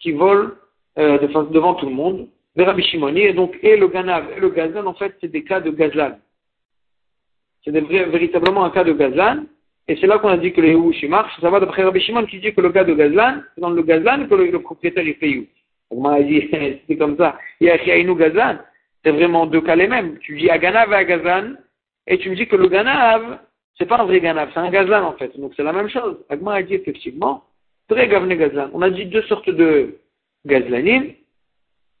[0.00, 0.56] qui vole
[0.98, 2.84] euh, devant tout le monde, vers Rabbi
[3.16, 6.18] et donc et le Ganav et le Gazlan, en fait, c'est des cas de Gazlan.
[7.64, 9.44] C'est véritablement un cas de Gazlan,
[9.88, 11.32] et c'est là qu'on a dit que le Yehush marche.
[11.40, 13.82] Ça va d'après Rabbi Shimon qui dit que le cas de Gazlan, c'est dans le
[13.82, 15.48] Gazlan que le, propriétaire Yehush.
[15.90, 16.48] Donc, on a dit,
[16.86, 17.38] c'est comme ça.
[17.60, 18.58] Il y a Chiaïnou Gazlan.
[19.02, 20.18] C'est vraiment deux cas les mêmes.
[20.18, 21.54] Tu dis à Ganav et à Gazlan,
[22.06, 23.38] et tu me dis que le Ganav,
[23.78, 25.38] c'est pas un vrai Ganav, c'est un Gazlan en fait.
[25.40, 26.18] Donc c'est la même chose.
[26.28, 27.44] Agma a dit effectivement,
[27.90, 29.98] on a dit deux sortes de
[30.44, 31.12] gazlanim,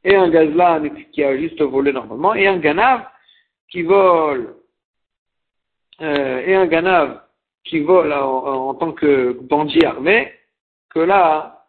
[0.04, 3.06] et un gazlan qui a juste volé normalement, et un ganav
[3.70, 4.54] qui vole,
[6.00, 7.22] euh, et un ganav
[7.68, 10.32] qui vole en, tant que bandit armé,
[10.90, 11.64] que là,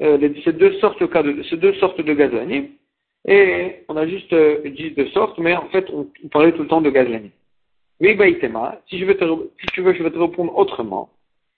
[0.00, 2.68] euh, ces deux sortes de, ces deux sortes de gazlanim,
[3.26, 6.68] et on a juste euh, dit deux sortes, mais en fait, on, parlait tout le
[6.68, 7.30] temps de gazlanim.
[8.00, 8.16] Mais
[8.88, 9.18] si je veux
[9.60, 11.10] si tu veux, je vais te répondre autrement.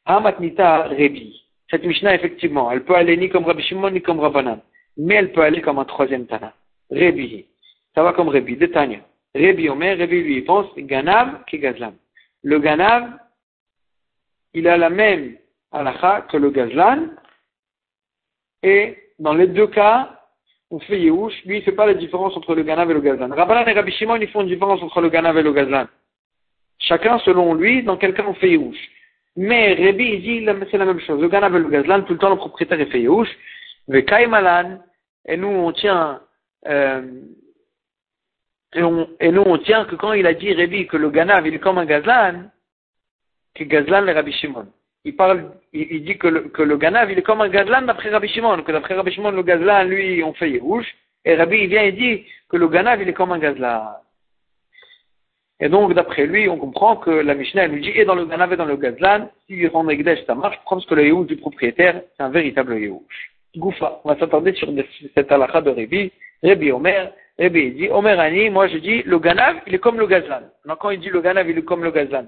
[0.06, 1.40] Amatnita Rebi.
[1.70, 4.60] Cette Mishnah, effectivement, elle peut aller ni comme Rabbi Shimon ni comme Rabbanan,
[4.96, 6.52] mais elle peut aller comme un troisième Tana.
[6.90, 7.46] Rebi.
[7.94, 8.98] Ça va comme Rebi, de Tanya.
[9.34, 11.94] Rebi Omer, Rebi lui, il pense Ganav qui Gazlan.
[12.42, 13.08] Le Ganav,
[14.54, 15.36] il a la même
[15.72, 17.08] halakha que le Gazlan,
[18.62, 20.20] et dans les deux cas,
[20.70, 23.00] on fait Yehush, lui il ne fait pas la différence entre le Ganav et le
[23.00, 23.34] Gazlan.
[23.34, 25.86] Rabbanan et Rabbi Shimon, ils font une différence entre le Ganav et le Gazlan.
[26.78, 28.90] Chacun selon lui, dans quel cas on fait Yehush.
[29.36, 31.20] Mais Rébi, il dit, c'est la même chose.
[31.20, 33.28] Le Ganav et le Gazlan, tout le temps, le propriétaire est fait Yehush.
[33.88, 34.78] Le Kaimalan,
[35.26, 36.20] et nous, on tient,
[36.66, 37.02] euh,
[38.74, 41.58] et, nous, on tient que quand il a dit Rébi que le Ganav, il est
[41.58, 42.50] comme un Gazlan,
[43.54, 44.66] que Gazlan le Rabbi Shimon.
[45.04, 48.10] Il parle, il, dit que le, que le Ganav, il est comme un Gazlan d'après
[48.10, 50.86] Rabbi Shimon, que d'après Rabbi Shimon, le Gazlan, lui, on fait Yehush.
[51.24, 53.96] Et Rabbi, il vient et dit que le Ganav, il est comme un Gazlan.
[55.60, 58.26] Et donc, d'après lui, on comprend que la Mishnah, elle nous dit, et dans le
[58.26, 61.36] Ganav et dans le Gazlan, si rend Egdesh, ça marche, parce que le Yehush du
[61.36, 63.32] propriétaire, c'est un véritable Yehush.
[63.56, 64.00] Goufa.
[64.04, 64.68] On va s'attarder sur
[65.14, 66.10] cette halakha de Rébi.
[66.42, 70.06] Rébi Omer, Rébi dit, Omer Ani, moi je dis, le Ganav, il est comme le
[70.06, 70.42] Gazlan.
[70.66, 72.26] Donc, quand il dit le Ganav, il est comme le Gazlan.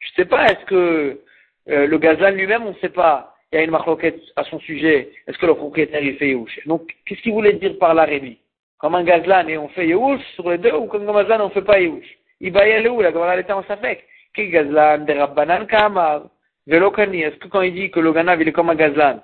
[0.00, 1.20] Je sais pas, est-ce que
[1.68, 4.58] euh, le Gazlan lui-même, on ne sait pas, il y a une marloquette à son
[4.60, 6.66] sujet, est-ce que le propriétaire, il fait Yehush?
[6.66, 8.38] Donc, qu'est-ce qu'il voulait dire par là, Rébi
[8.78, 11.48] Comme un Gazlan et on fait Yehush sur les deux, ou comme un Gazlan, on
[11.48, 12.18] ne fait pas Yehush?
[12.40, 13.00] Il va y aller où?
[13.00, 14.04] La Gemara était en safek.
[14.34, 16.22] Qui gazlan de Rabbanan Kamar
[16.66, 17.22] Velo Kani.
[17.22, 19.20] Est-ce que quand il dit que le ganav il est comme un gazlan,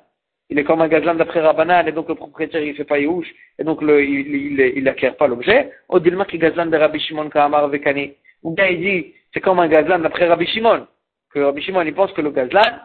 [0.51, 3.29] il est comme un gazlan d'après Rabbanan et donc le propriétaire il fait pas Yehush
[3.59, 5.71] et donc le, il, il, il acquiert pas l'objet.
[5.89, 8.15] Ou Dilma qui gazlan de Rabbi Shimon Kamar Vekani.
[8.43, 10.87] Ou bien il dit c'est comme un gazlan d'après Rabbi Shimon.
[11.31, 12.79] Que Rabbi Shimon il pense que le gazlan,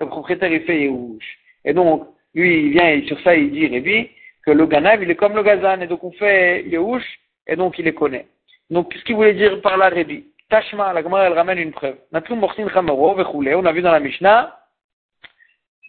[0.00, 1.38] le propriétaire il fait Yehush.
[1.64, 4.10] Et donc lui il vient sur ça il dit Rébi
[4.44, 7.04] que le ganav il est comme le gazlan et donc on fait Yehush
[7.46, 8.26] et donc il les connaît.
[8.72, 11.96] Donc, qu'est-ce qu'il voulait dire par là, Rébi Tashma, la Gemara, elle ramène une preuve.
[12.10, 14.58] On a vu dans la Mishnah,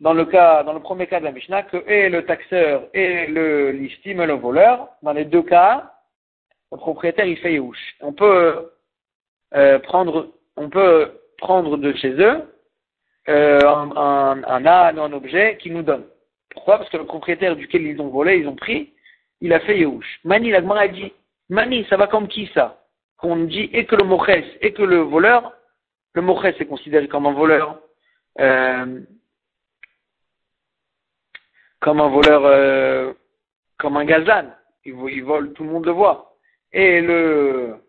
[0.01, 3.27] dans le cas, dans le premier cas de la Mishnah, que et le taxeur et
[3.27, 5.93] le l'istime le voleur, dans les deux cas,
[6.73, 7.95] le propriétaire il fait Yehush.
[8.01, 8.72] On peut
[9.55, 12.41] euh, prendre, on peut prendre de chez eux
[13.29, 16.05] euh, un, âne, un objet qui nous donne.
[16.49, 16.77] Pourquoi?
[16.77, 18.93] Parce que le propriétaire duquel ils ont volé, ils ont pris,
[19.41, 20.21] il a fait Yehush.
[20.23, 21.13] Mani, la a dit,
[21.49, 22.83] Mani, ça va comme qui ça?
[23.17, 25.53] Qu'on dit et que le mochès et que le voleur,
[26.13, 27.79] le mochès est considéré comme un voleur,
[28.39, 28.99] euh,
[31.79, 33.15] comme un voleur,
[33.77, 34.47] comme un gazan.
[34.85, 36.35] Il, il vole, tout le monde le voit.
[36.73, 37.82] Et le,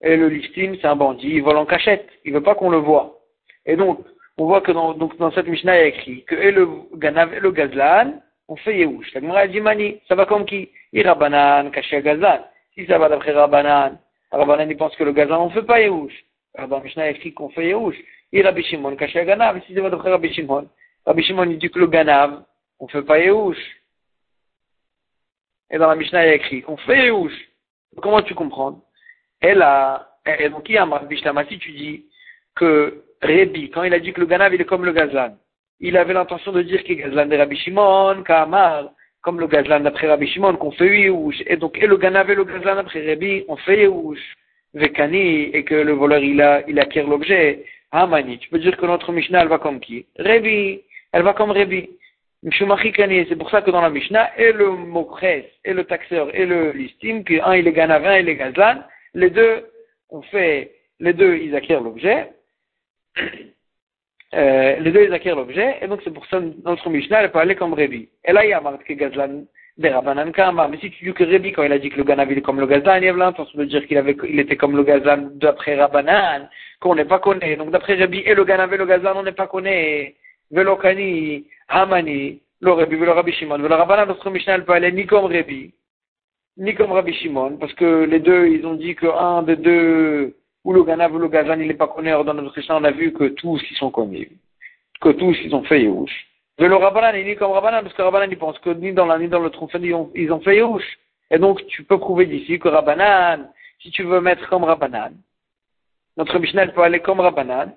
[0.00, 2.78] et le listim, c'est un bandit, il vole en cachette, il veut pas qu'on le
[2.78, 3.18] voit.
[3.66, 3.98] Et donc,
[4.36, 6.68] on voit que dans, donc, dans cette Mishnah, il y a écrit que et le
[6.94, 9.12] Ganav et le Gazlan, on fait Yehush.
[9.14, 10.70] La Gemara dit Mani, ça va comme qui?
[10.92, 12.44] Irabanan, caché Gazlan.
[12.74, 13.98] Si ça va d'après Rabbanan,
[14.30, 16.24] Rabbanan, il pense que le Gazlan, on fait pas Yehush.
[16.68, 17.96] Dans Mishnah, il écrit qu'on fait Yehush.
[18.32, 19.60] Irabi Shimon, caché Ganav.
[19.66, 20.68] Si ça va d'après Rabbi Shimon,
[21.04, 22.42] Rabbi Shimon, il dit que le Ganav,
[22.78, 23.58] on fait pas Yehush.
[25.70, 27.34] Et dans la Mishnah, il y a écrit qu'on fait Yehush.
[28.00, 28.80] Comment tu comprends?
[29.42, 32.04] Et là, et donc, il a un si tu dis
[32.54, 35.36] que Rébi, quand il a dit que le Ganav, il est comme le Gazlan,
[35.80, 38.90] il avait l'intention de dire est Gazlan de Rabbi Shimon, Kamar,
[39.22, 41.42] comme le Gazlan d'après Rabbi Shimon, qu'on fait Yehush.
[41.46, 44.36] Et donc, et le Ganav et le Gazlan d'après Rébi, on fait Yehush.
[44.74, 47.64] Vekani, et que le voleur, il, a, il acquiert l'objet.
[47.90, 50.04] Hamani, tu peux dire que notre Mishnah, elle va comme qui?
[50.18, 51.88] Rébi, elle va comme Rébi.
[52.44, 55.24] C'est pour ça que dans la Mishnah, et le Mokres,
[55.64, 59.66] et le taxeur, et le listim, qu'un il est Ganavin et les Gazlan, les deux,
[60.10, 62.32] on fait, les deux, ils acquièrent l'objet.
[64.34, 67.32] Euh, les deux, ils acquièrent l'objet, et donc c'est pour ça que notre Mishnah, elle
[67.32, 68.10] peut aller comme Rébi.
[68.24, 69.44] Et là, il y a marqué Gazlan
[69.78, 70.68] des Rabbanan Kama.
[70.68, 72.66] Mais si tu dis que Rébi, quand il a dit que le Ganav, comme le
[72.66, 75.76] Gazlan, il y avait l'intention de dire qu'il avait, il était comme le Gazlan d'après
[75.76, 76.48] Rabbanan,
[76.80, 77.56] qu'on n'est pas connu.
[77.56, 80.14] Donc d'après Rébi, et le Ganav et le Gazlan, on n'est pas connu.
[80.50, 83.58] Velokani, Hamani, le Rébi, le Rabbi Shimon.
[83.58, 85.72] Le Rabbanan, notre Mishnah, elle peut aller ni comme Rébi,
[86.58, 90.36] ni comme Rabbi Shimon, parce que les deux, ils ont dit que un des deux,
[90.64, 92.10] ou le Ganav ou le Gazan, il n'est pas connu.
[92.10, 94.28] dans notre Mishnah, on a vu que tous, ils sont connus.
[95.00, 96.26] Que tous, ils ont fait Yehush.
[96.58, 99.06] Mais le Rabbanan, il est comme Rabbanan, parce que Rabbanan, il pense que ni dans
[99.06, 100.98] la, ni dans le Tromphen, ils ont, ils ont fait Yehush.
[101.30, 103.48] Et donc, tu peux prouver d'ici que Rabbanan,
[103.80, 105.12] si tu veux mettre comme Rabbanan,
[106.16, 107.72] notre Mishnah, peut aller comme Rabbanan,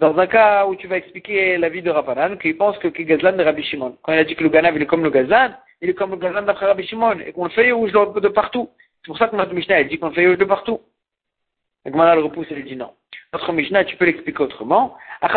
[0.00, 3.36] dans un cas où tu vas expliquer la vie de Rabbanan, qu'il pense que Gazlan
[3.36, 3.96] de Rabbi Shimon.
[4.02, 6.10] Quand il a dit que le Ganav, il est comme le Gazlan, il est comme
[6.10, 8.70] le Gazlan d'après Rabbi Shimon, et qu'on le fait Yehush de partout.
[9.02, 10.80] C'est pour ça que notre Mishnah, elle dit qu'on le fait Yehush de partout.
[11.84, 12.90] La Gemara le repousse et lui dit non.
[13.32, 14.96] Notre Mishnah, tu peux l'expliquer autrement.
[15.22, 15.28] La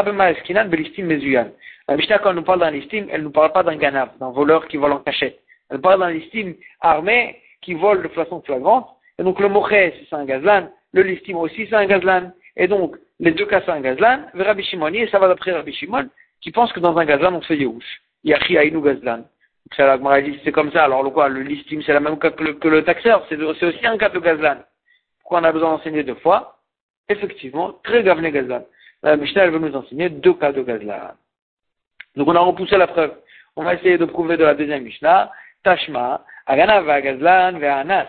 [1.95, 4.31] Mishnah, quand elle nous parle d'un listim, elle ne nous parle pas d'un ganav, d'un
[4.31, 5.39] voleur qui vole en cachette.
[5.69, 8.87] Elle parle d'un listim armé qui vole de façon flagrante.
[9.17, 10.69] Et donc le moché, c'est un gazlan.
[10.93, 12.31] Le listim aussi, c'est un gazlan.
[12.57, 14.21] Et donc, les deux cas, c'est un gazlan.
[14.33, 16.09] Rabbi Shimon, et ça va d'après Rabbi Shimon,
[16.41, 18.01] qui pense que dans un gazlan, on fait yehush.
[18.23, 19.25] Yachi aïnou gazlan.
[19.75, 20.83] C'est comme ça.
[20.85, 23.25] Alors, le quoi, le listim, c'est la même cas que le, taxeur.
[23.29, 24.57] C'est aussi un cas de gazlan
[25.23, 26.57] qu'on a besoin d'enseigner deux fois,
[27.07, 28.65] effectivement, très gavne gazlan.
[29.03, 31.11] La Mishnah, elle veut nous enseigner deux cas de gazlan.
[32.15, 33.13] Donc on a repoussé la preuve.
[33.55, 35.31] On va essayer de prouver de la deuxième Mishnah,
[35.63, 38.07] Tashma, Aganav Gazlan, Ve'anas.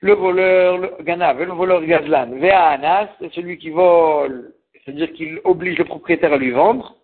[0.00, 4.52] Le voleur, le Ganav, le voleur Gazlan, Ve'anas, c'est celui qui vole,
[4.84, 6.96] c'est-à-dire qu'il oblige le propriétaire à lui vendre.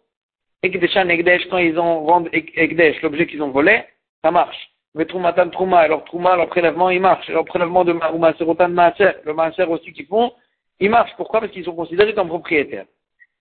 [0.63, 3.83] Ekdeshan, Ekdesh, quand ils ont vendu Ekdesh, l'objet qu'ils ont volé,
[4.23, 4.71] ça marche.
[4.95, 7.29] Mais Troumatan Trouma, alors Trouma, leur prélèvement, il marche.
[7.29, 10.33] Leur prélèvement de Maaser, Maaser, le Maaser aussi qu'ils font,
[10.81, 11.13] il marche.
[11.17, 11.41] Pourquoi?
[11.41, 12.87] Parce qu'ils sont considérés comme propriétaires.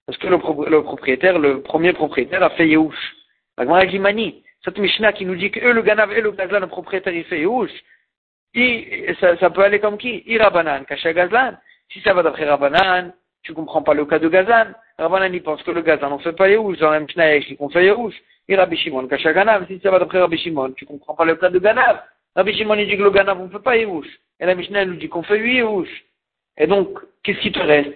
[0.06, 0.38] Parce que le,
[0.84, 3.15] propriétaire, le premier propriétaire a fait Yehush.
[3.58, 4.13] La Gemara
[4.63, 7.23] cette Mishnah qui nous dit que eux, le Ganav et le Gazlan, le propriétaire, il
[7.25, 7.71] fait Yehush,
[9.19, 10.23] ça, ça, peut aller comme qui?
[10.25, 11.53] Irabanan, Kacha Gazlan.
[11.91, 14.67] Si ça va d'après Rabanan, tu comprends pas le cas de Gazlan.
[14.97, 16.80] Rabanan, il pense que le Gazlan, on fait pas Yehush.
[16.80, 18.15] Dans la Mishnah, il qu'on fait Yehush.
[18.50, 21.36] Et Rabbi Shimon, Kacha Ganav, si ça va d'après Rabbi Shimon, tu comprends pas le
[21.36, 22.02] cas de Ganav.
[22.36, 24.08] Rabbi Shimon, il dit que le Ganav, on fait pas Yehush.
[24.39, 25.89] Et la Mishnah, nous dit qu'on fait Yehush.
[26.58, 27.93] Et donc, qu'est-ce qui te reste?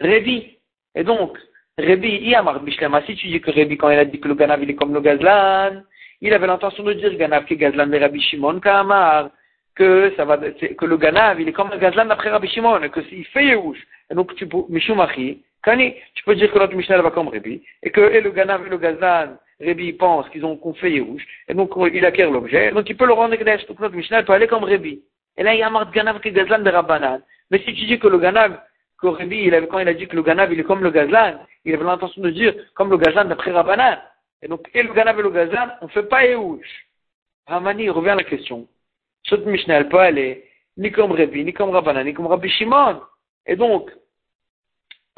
[0.00, 0.58] Rébi.
[0.94, 1.38] Et donc,
[1.78, 4.62] Rébi, Iyamar Bishlema, si tu dis que Rébi, quand il a dit que le Ganav,
[4.62, 5.82] il est comme le Gazlan,
[6.20, 9.30] il avait l'intention de dire Ganav qui est Gazlan de Rabbi Shimon, Kamar,
[9.74, 12.90] que ça va, que le Ganav, il est comme le Gazlan d'après Rabbi Shimon, et
[12.90, 13.78] que s'il fait Yehush.
[14.10, 17.62] Et donc, tu peux, Mishumachi, Kani, tu peux dire que notre Mishnah, va comme Rébi,
[17.82, 21.54] et que et le Ganav et le Gazlan, Rébi pense qu'ils ont qu'on fait et
[21.54, 23.66] donc il acquiert l'objet, donc il peut le rendre Ekdesh.
[23.66, 25.02] Donc notre Mishnah peut aller comme Rébi.
[25.36, 27.20] Et là, il y a un Ganav qui est Gazlan de Rabbanan.
[27.50, 28.60] Mais si tu dis que le Ganav,
[29.00, 30.90] que Rébi, il avait, quand il a dit que le Ganav, il est comme le
[30.90, 33.98] Gazlan, il avait l'intention de dire comme le Gazlan d'après Rabbanan.
[34.42, 36.86] Et donc, et le Ganav et le Gazlan, on ne fait pas Yehush.
[37.46, 38.66] Ramani, revient à la question.
[39.28, 40.44] Cette Mishnah, elle peut aller
[40.76, 43.00] ni comme Rébi, ni comme Rabbanan, ni comme Rabbi Shimon.
[43.46, 43.90] Et donc,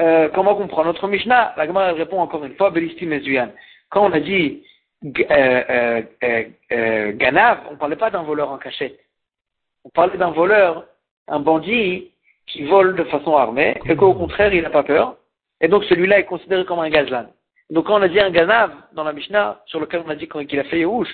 [0.01, 3.51] euh, comment comprendre notre Mishnah La Gemara répond encore une fois, Belistim Mezuyan
[3.91, 4.63] quand on a dit
[5.05, 8.99] euh, euh, euh, euh, Ganav, on ne parlait pas d'un voleur en cachette.
[9.85, 10.87] On parlait d'un voleur
[11.29, 12.11] un bandit
[12.47, 15.17] qui vole de façon armée, et qu'au contraire, il n'a pas peur.
[15.61, 17.27] Et donc celui-là est considéré comme un gazlan.
[17.71, 20.29] Donc quand on a dit un ganav dans la Mishnah, sur lequel on a dit
[20.29, 21.09] qu'il a fait Yehush,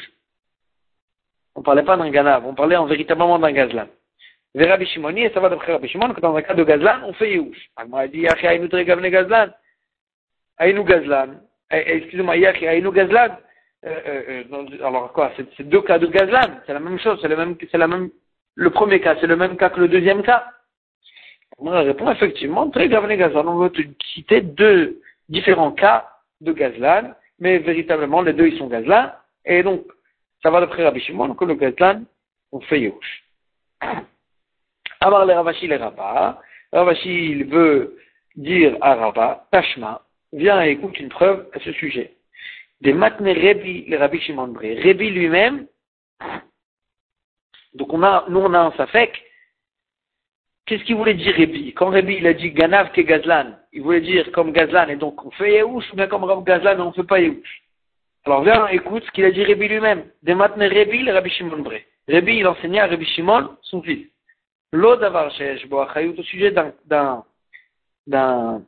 [1.54, 3.86] on ne parlait pas d'un ganav, on parlait en véritablement d'un gazlan.
[4.54, 7.70] Et ça va d'après Rabbi Shimon, que dans un cas de gazlan, on fait Yehush.
[7.76, 9.48] Alors, a dit, Achi Aïnou Tregavne Gazlan.
[10.58, 11.40] Aïnou Gazlan.
[11.70, 13.38] Eh, eh, excusez-moi, Yachi Aïnou Gazlan.
[13.84, 18.10] Euh, euh, euh alors quoi, c'est deux cas de gazlan, c'est la même chose, le
[18.54, 20.46] le premier cas, c'est le même cas que le deuxième cas.
[21.58, 23.48] On répond effectivement, très Gavne Gazlan.
[23.48, 23.82] On veut te
[24.14, 26.08] citer deux différents cas
[26.40, 29.10] de gazlan, mais véritablement les deux ils sont gazlan,
[29.44, 29.84] et donc
[30.42, 32.02] ça va d'après Rabbi Shimon que le gazlan
[32.52, 33.24] on fait Yehush.
[35.04, 36.40] Alors le Ravashi le Rabat,
[36.72, 37.96] Ravashi il veut
[38.36, 40.00] dire à Rabat, Tashma,
[40.32, 42.14] viens et écoute une preuve à ce sujet.
[42.82, 44.54] Des matne Rebi, le Rabbi Shimon.
[44.54, 45.66] Rebi lui-même,
[47.74, 49.20] donc on a, nous on a un safek,
[50.66, 54.02] Qu'est-ce qu'il voulait dire Rébi Quand Rébi il a dit Ganav ke Gazlan, il voulait
[54.02, 57.02] dire comme Gazlan et donc on fait Yehush, ou bien comme Gazlan on ne fait
[57.02, 57.62] pas Yehush.
[58.24, 60.04] Alors viens, écoute ce qu'il a dit Rébi lui-même.
[60.22, 61.88] Dès maintenant Rébi, le Rabbi Shimon Bré.
[62.06, 64.11] Il enseignait à Rabbi Shimon, son fils.
[64.72, 67.24] L'eau d'avoir au sujet d'un, d'un,
[68.06, 68.62] d'un,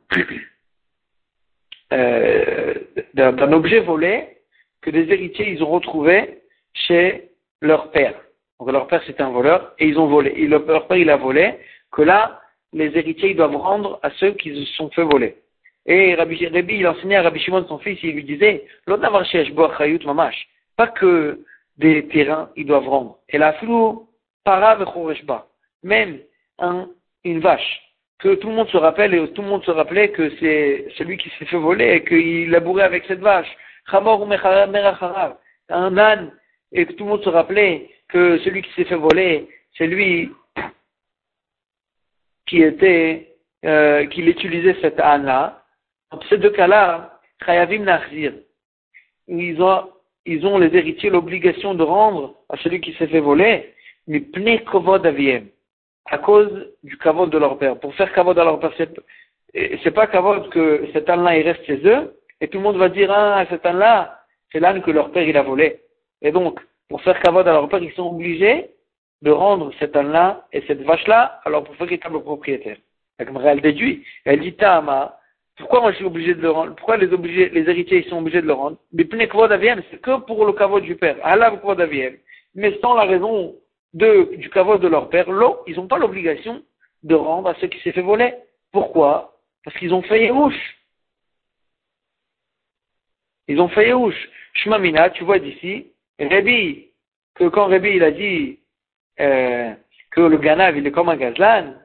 [3.51, 4.37] objet volé
[4.81, 6.41] que des héritiers ils ont retrouvé
[6.73, 7.29] chez
[7.61, 8.13] leur père.
[8.59, 10.31] Donc leur père c'était un voleur et ils ont volé.
[10.47, 11.55] Leur père il a volé
[11.91, 12.39] que là,
[12.71, 15.37] les héritiers ils doivent rendre à ceux qui se sont fait voler.
[15.87, 21.39] Et Rabbi, il enseignait à Rabbi Shimon, son fils, il lui disait, mamash, pas que
[21.77, 23.19] des terrains ils doivent rendre.
[23.29, 24.07] Et la flou,
[25.85, 26.19] même
[26.59, 26.89] un,
[27.23, 27.81] une vache,
[28.19, 31.17] que tout le monde se rappelle et tout le monde se rappelait que c'est celui
[31.17, 33.47] qui s'est fait voler et qu'il labourait avec cette vache.
[35.69, 36.31] Un âne,
[36.71, 40.31] et que tout le monde se rappelait que celui qui s'est fait voler, c'est lui
[42.47, 45.63] qui était, euh, qu'il utilisait cette âne-là,
[46.11, 48.33] dans ces deux cas-là, Chayavim Nachzir,
[49.27, 49.89] ils ont,
[50.25, 53.73] ils ont les héritiers l'obligation de rendre à celui qui s'est fait voler,
[54.07, 55.49] mais kovod aviem,
[56.05, 57.79] à cause du kavod de leur père.
[57.79, 58.73] Pour faire kavod à leur père,
[59.83, 62.89] c'est pas kavod que cet âne-là, il reste chez eux, et tout le monde va
[62.89, 64.19] dire, ah, cet âne-là,
[64.51, 65.81] c'est l'âne que leur père, il a volé.
[66.21, 68.69] Et donc, pour faire kavod à leur père, ils sont obligés
[69.21, 72.77] de rendre cet âne-là et cette vache-là alors pour faire le propriétaire.
[73.17, 75.17] La elle déduit, elle dit Tama,
[75.57, 76.75] pourquoi moi je suis obligé de le rendre?
[76.75, 78.77] Pourquoi les, héritiers ils sont obligés de le rendre?
[78.91, 81.15] Mais c'est que pour le caveau du père.
[82.55, 83.55] Mais sans la raison
[83.95, 86.61] du caveau de leur père, l'eau, ils n'ont pas l'obligation
[87.03, 88.33] de rendre à ceux qui s'est fait voler.
[88.71, 89.39] Pourquoi?
[89.63, 90.77] Parce qu'ils ont fait Yehush.
[93.47, 94.29] Ils ont fait Yehush.
[94.55, 95.87] Shmamina, tu vois d'ici,
[96.19, 96.89] Rébi,
[97.35, 98.59] que quand Rébi il a dit
[99.19, 99.73] euh,
[100.11, 101.75] que le Ganav, il est comme un Gazlan.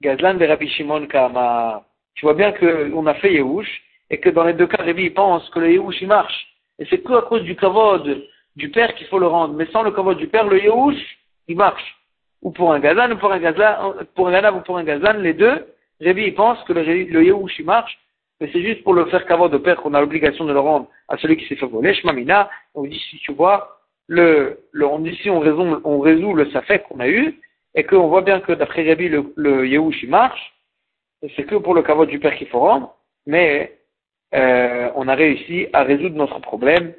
[0.00, 1.86] Gazlan de Rabbi Shimon Kama.
[2.14, 5.48] Tu vois bien qu'on a fait Yehush, et que dans les deux cas, Rabbi pense
[5.50, 6.48] que le Yehush, il marche.
[6.78, 9.54] Et c'est que à cause du kavod du père qu'il faut le rendre.
[9.54, 11.96] Mais sans le kavod du père, le Yehush, il marche.
[12.42, 15.14] Ou pour un Gazlan, ou pour un Gazlan, pour un Ganav ou pour un Gazlan,
[15.20, 15.66] les deux,
[16.04, 17.98] Rabbi pense que le, le il marche.
[18.40, 20.88] Mais c'est juste pour le faire kavod de père qu'on a l'obligation de le rendre
[21.08, 21.94] à celui qui s'est fait voler.
[21.94, 26.50] Shmamina, on dit, si tu vois, le, le, on, ici on résout, on résout le
[26.50, 27.38] safek qu'on a eu,
[27.74, 30.54] et qu'on voit bien que d'après Gabi, le, le Yehush, il marche,
[31.36, 33.78] c'est que pour le caveau du père qu'il faut rendre, mais
[34.34, 36.92] euh, on a réussi à résoudre notre problème.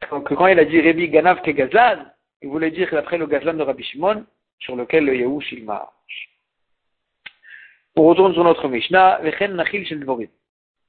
[0.00, 2.06] Que quand il a dit Rebi Ganav ke Gazlan,
[2.42, 4.24] il voulait dire d'après le Gazlan de Rabbi Shimon,
[4.58, 6.30] sur lequel le Yehush il marche.
[7.96, 9.84] On retourne sur notre Mishnah, Vechen Nachil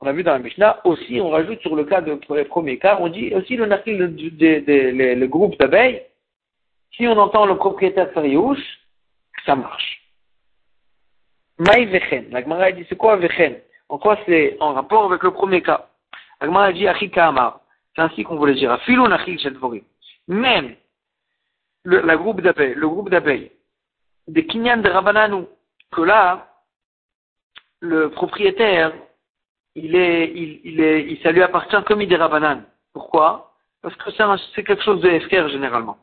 [0.04, 2.98] on a vu dans la Mishnah, aussi on rajoute sur le cas de premiers cas,
[3.00, 6.02] on dit aussi le nakil, le, groupe d'abeilles,
[6.92, 8.26] si on entend le propriétaire faire
[9.46, 10.02] ça marche.
[11.60, 12.32] Maï vechen.
[12.32, 13.58] La Gemara dit c'est quoi vechen?
[13.90, 15.88] En quoi c'est en rapport avec le premier cas?
[16.40, 17.61] La Gemara dit achika amar.
[17.96, 18.78] C'est ainsi qu'on voulait dire.
[20.28, 20.76] Même
[21.84, 23.52] le, la groupe d'abeilles, le groupe d'abeilles,
[24.28, 25.46] des kinyan de Rabbananu,
[25.92, 26.48] que là,
[27.82, 28.94] le propriétaire,
[29.76, 32.64] il est, il, est, il, ça lui appartient comme il des Rabanan.
[32.94, 33.54] Pourquoi?
[33.82, 34.12] Parce que
[34.56, 35.98] c'est quelque chose de FKR généralement.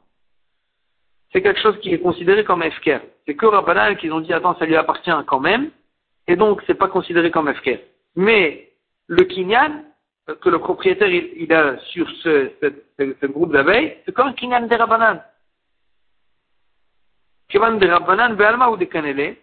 [1.32, 3.00] C'est quelque chose qui est considéré comme FKR.
[3.26, 5.70] C'est que Rabanan qui ont dit attends ça lui appartient quand même,
[6.26, 7.78] et donc c'est pas considéré comme FKR.
[8.16, 8.72] Mais
[9.06, 9.84] le Kinyan
[10.40, 15.22] que le propriétaire il, a sur ce, groupe d'abeilles, c'est comme Kinyan des Rabanan.
[17.48, 19.36] Kinyan des Rabanan, Be'alma ou des Kanele.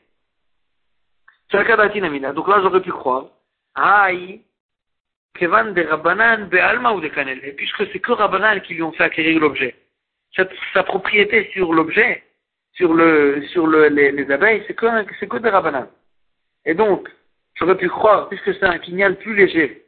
[1.52, 3.28] Donc là j'aurais pu croire
[3.76, 4.42] Aïe,
[5.36, 9.04] Kevan de Rabbanan Be'alma ou de Kanel, puisque c'est que Rabbanan qui lui ont fait
[9.04, 9.76] acquérir l'objet.
[10.74, 12.24] Sa propriété sur l'objet,
[12.74, 15.88] sur le, sur le, les, abeilles, c'est que, que des rabanans.
[16.66, 17.10] Et donc,
[17.56, 19.85] j'aurais pu croire, puisque c'est un kignal plus léger,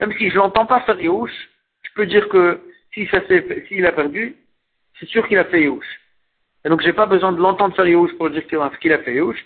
[0.00, 1.32] même si je l'entends pas faire Yehush,
[1.82, 2.60] je peux dire que
[2.94, 4.36] s'il a perdu,
[4.98, 6.00] c'est sûr qu'il a fait Yehush.
[6.64, 9.44] Et donc, j'ai pas besoin de l'entendre faire Yehush pour dire qu'il a fait Yehush.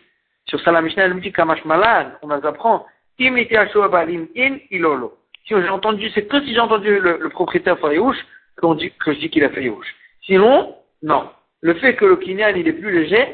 [0.49, 2.87] Sur ça, la Mishnah, elle me dit Kamash Malad, on nous apprend,
[3.19, 5.17] in ilolo.
[5.47, 8.19] Si j'ai entendu, c'est que si j'ai entendu le, propriétaire faire Yehush,
[8.59, 9.87] qu'on que je dis qu'il a fait Yehush.
[10.23, 11.31] Sinon, non.
[11.63, 13.27] Le fait que le kinyan, il est plus léger,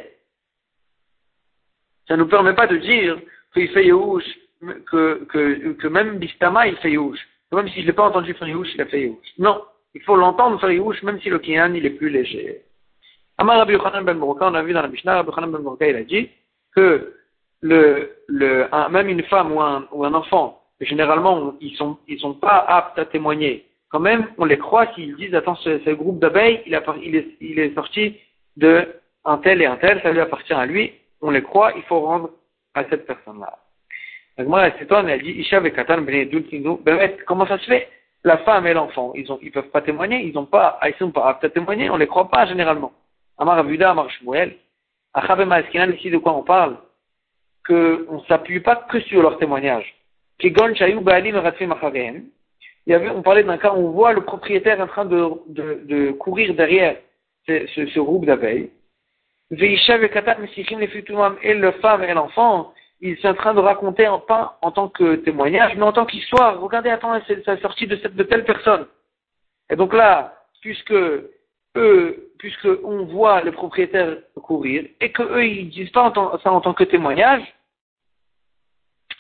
[2.07, 3.19] ça ne nous permet pas de dire
[3.53, 4.25] qu'il fait Yehush,
[4.91, 7.19] que, même Bistama, il fait Yehush.
[7.53, 9.39] Même si je ne l'ai pas entendu faire Yehush, il a fait Yehush.
[9.39, 9.63] Non.
[9.95, 12.63] Il faut l'entendre faire Yehush, même si le kinyan, il est plus léger.
[13.39, 15.89] Amar Rabbi Yochanan ben Moroka, on a vu dans la Mishnah, Rabbi Yochanan ben Moroka,
[15.89, 16.31] il a dit
[16.75, 17.13] que
[17.63, 21.77] même une femme ou un, enfant, généralement, ils
[22.09, 23.67] ils sont pas aptes à témoigner.
[23.91, 27.59] Quand même, on les croit s'ils disent, attends, ce, groupe d'abeilles, il, il, est, il
[27.59, 28.17] est sorti
[28.57, 28.89] de
[29.25, 32.01] un tel et un tel, ça lui appartient à lui, on les croit, il faut
[32.01, 32.31] rendre
[32.75, 33.59] à cette personne-là.
[34.39, 37.89] Elle s'étonne, elle dit, Isha vekatan ben comment ça se fait?
[38.25, 41.29] La femme et l'enfant, ils ils peuvent pas témoigner, ils ont pas, ils sont pas
[41.29, 42.93] aptes à témoigner, on les croit pas généralement.
[43.37, 44.57] Amar Avuda, Amar Shmuel,
[45.15, 46.77] Eskinan, ici de quoi on parle?
[47.65, 49.95] Que on s'appuie pas que sur leur témoignage.
[50.39, 50.73] Kigon
[51.03, 51.43] Baalim.
[52.87, 55.31] Il y avait, on parlait d'un cas où on voit le propriétaire en train de,
[55.49, 56.97] de, courir derrière
[57.47, 58.71] ce, ce, ce groupe d'abeilles.
[59.51, 59.77] Et
[61.55, 62.73] le femme et l'enfant,
[63.03, 66.61] ils sont en train de raconter pas en tant que témoignage, mais en tant qu'histoire.
[66.61, 68.87] Regardez, attends, c'est la sortie de, de telle personne.
[69.69, 70.95] Et donc là, puisque
[71.77, 76.61] eux, puisque on voit le propriétaire courir, et que eux, ils disent pas ça en
[76.61, 77.43] tant que témoignage,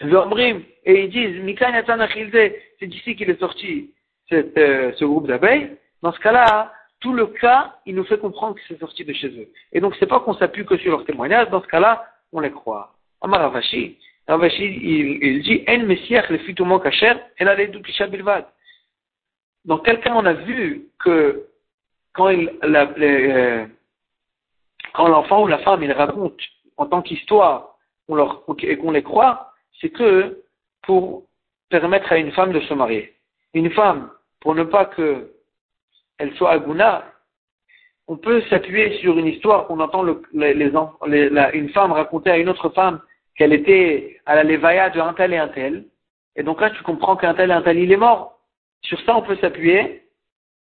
[0.00, 3.92] et ils disent, c'est d'ici qu'il est sorti
[4.32, 8.60] euh, ce groupe d'abeilles, dans ce cas-là, tout le cas, il nous fait comprendre que
[8.68, 9.48] c'est sorti de chez eux.
[9.72, 12.50] Et donc, c'est pas qu'on s'appuie que sur leur témoignage, dans ce cas-là, on les
[12.50, 12.94] croit.
[13.22, 13.98] Amar Ravashi,
[14.28, 18.46] Ravashi, il, il dit, En Messiah le fitumo kacher, elle a les bilvad.
[19.64, 21.46] Dans quel cas on a vu que
[22.12, 22.28] quand
[24.98, 26.38] l'enfant ou la femme, il raconte
[26.76, 27.76] en tant qu'histoire,
[28.58, 30.42] et qu'on les croit, c'est que
[30.82, 31.24] pour
[31.70, 33.14] permettre à une femme de se marier.
[33.54, 34.10] Une femme,
[34.40, 35.30] pour ne pas que
[36.18, 37.04] elle soit aguna,
[38.08, 40.70] on peut s'appuyer sur une histoire qu'on entend le, les, les,
[41.54, 43.00] une femme raconter à une autre femme
[43.36, 45.84] qu'elle était à la levaya de un tel et un tel.
[46.36, 48.38] Et donc là, tu comprends qu'un tel et un tel, il est mort.
[48.82, 50.02] Sur ça, on peut s'appuyer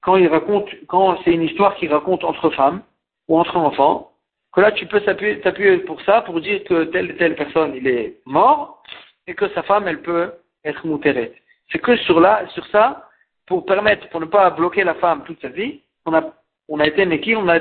[0.03, 2.83] quand il raconte, quand c'est une histoire qui raconte entre femmes
[3.29, 4.13] ou entre enfants,
[4.53, 7.87] que là, tu peux t'appuyer pour ça, pour dire que telle et telle personne, il
[7.87, 8.83] est mort,
[9.27, 10.33] et que sa femme, elle peut
[10.65, 11.33] être moutérée.
[11.71, 13.09] C'est que sur là, sur ça,
[13.47, 16.23] pour permettre, pour ne pas bloquer la femme toute sa vie, on a,
[16.69, 17.61] on a été équipe, on a,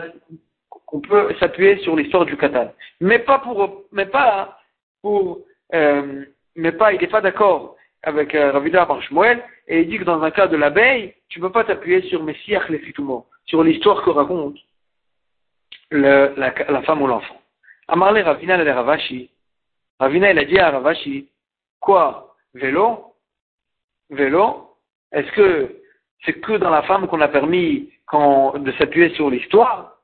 [0.85, 2.69] qu'on peut s'appuyer sur l'histoire du Qatar.
[3.01, 4.57] Mais pas pour, mais pas
[5.01, 5.39] pour,
[5.73, 6.25] euh,
[6.55, 10.21] mais pas, il n'est pas d'accord avec euh, Ravida Barshmoel, et il dit que dans
[10.21, 12.81] un cas de l'abeille, tu ne peux pas t'appuyer sur Messiach les
[13.45, 14.57] sur l'histoire que raconte
[15.91, 17.41] la, femme ou l'enfant.
[17.87, 19.29] Amarle Ravina le Ravashi.
[19.99, 21.29] Ravina, il a dit à Ravashi,
[21.79, 22.35] quoi?
[22.53, 23.13] Vélo?
[24.09, 24.75] Vélo?
[25.11, 25.75] Est-ce que
[26.25, 29.97] c'est que dans la femme qu'on a permis de s'appuyer sur l'histoire?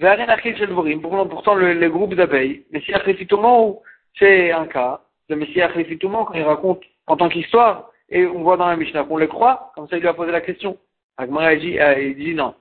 [0.00, 2.80] Pourtant, le, le groupe d'abeilles, les
[4.18, 8.56] c'est un cas de Messiach les quand il raconte en tant qu'histoire, et on voit
[8.56, 10.78] dans la Mishnah qu'on les croit, comme ça il lui a posé la question.
[11.16, 12.54] Agmara dit, euh, il dit non.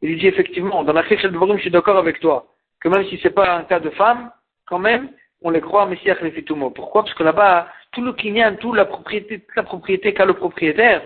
[0.00, 2.46] Il dit effectivement, dans la Shel Dvorim, je suis d'accord avec toi,
[2.80, 4.30] que même si c'est pas un cas de femme,
[4.66, 5.10] quand même,
[5.42, 6.70] on les croit Messiah Lefitumo.
[6.70, 7.04] Pourquoi?
[7.04, 11.02] Parce que là-bas, tout le kinyan, toute la propriété, toute la propriété qu'a le propriétaire,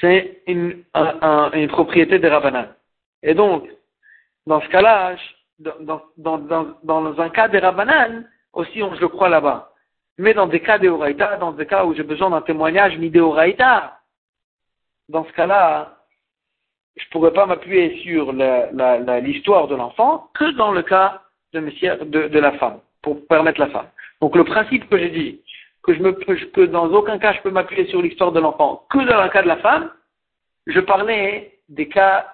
[0.00, 2.75] c'est une, une propriété de Rabbanan.
[3.26, 3.68] Et donc,
[4.46, 5.16] dans ce cas-là,
[5.58, 9.72] dans, dans, dans, dans, un cas des Rabbanan, aussi on, je le crois là-bas.
[10.16, 13.98] Mais dans des cas des Horaïta, dans des cas où j'ai besoin d'un témoignage Horaïta,
[15.08, 15.96] dans ce cas-là,
[16.96, 21.22] je ne pourrais pas m'appuyer sur l'histoire de l'enfant que dans le cas
[21.52, 21.60] de,
[22.04, 23.88] de, de, la femme, pour permettre la femme.
[24.20, 25.42] Donc le principe que j'ai dit,
[25.82, 28.98] que, je me, que dans aucun cas je peux m'appuyer sur l'histoire de l'enfant que
[28.98, 29.90] dans le cas de la femme,
[30.66, 32.26] je parlais des cas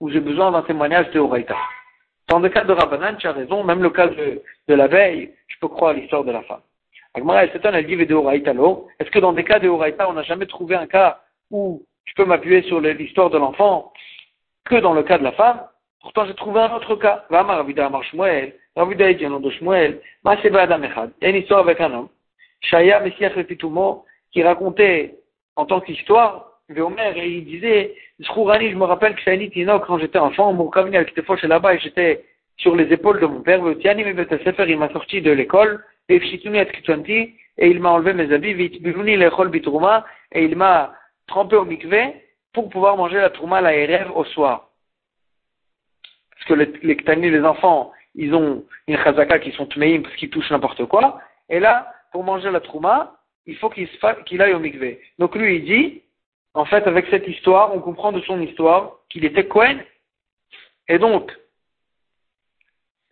[0.00, 1.56] où j'ai besoin d'un témoignage de Horaïta.
[2.28, 5.34] Dans le cas de Rabbanan, tu as raison, même le cas de, de la veille,
[5.48, 6.60] je peux croire l'histoire de la femme.
[7.14, 10.86] Agmara elle dit Est-ce que dans des cas de Horaïta, on n'a jamais trouvé un
[10.86, 11.20] cas
[11.50, 13.92] où je peux m'appuyer sur l'histoire de l'enfant
[14.64, 15.62] que dans le cas de la femme?
[16.00, 17.24] Pourtant, j'ai trouvé un autre cas.
[17.28, 21.10] Vama Ravida Amar Shmuel, Ravida dit de Shmuel, Adam Echad.
[21.20, 22.08] Il y a une histoire avec un homme,
[22.60, 25.18] Shaya Messiah Repitumo, qui racontait
[25.56, 30.94] en tant qu'histoire, Véomer, et il disait, je me rappelle que quand j'étais enfant, camion
[30.94, 32.24] avec tes chez là-bas, et j'étais
[32.58, 36.20] sur les épaules de mon père, il m'a sorti de l'école, et
[37.58, 38.50] il m'a enlevé mes habits,
[40.32, 40.94] et il m'a
[41.26, 42.14] trempé au mikvé
[42.52, 44.70] pour pouvoir manger la trouma la RF au soir.
[46.32, 50.30] Parce que les, les les enfants, ils ont une chazaka qui sont tmeim parce qu'ils
[50.30, 51.20] touchent n'importe quoi.
[51.48, 53.16] Et là, pour manger la trouma,
[53.46, 55.00] il faut qu'il aille au mikvé.
[55.18, 56.02] Donc lui, il dit,
[56.54, 59.78] en fait, avec cette histoire, on comprend de son histoire qu'il était Cohen.
[60.88, 61.30] Et donc,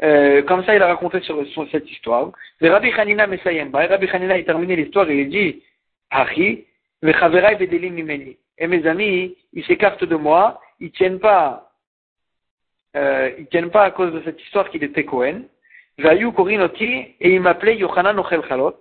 [0.03, 2.33] euh, comme ça, il a raconté sur, cette histoire.
[2.61, 3.75] Le Rabbi Hanina Mesayem.
[3.75, 5.63] Rabbi Hanina, il terminé l'histoire et il dit,
[6.11, 6.67] Achi,
[7.03, 11.71] et mes amis, ils s'écartent de moi, ils tiennent pas,
[12.97, 15.43] euh, ils tiennent pas à cause de cette histoire qu'il était Cohen.
[15.99, 18.75] Vayu Korinoti, et il m'appelait Yochanan Ochel Chalot,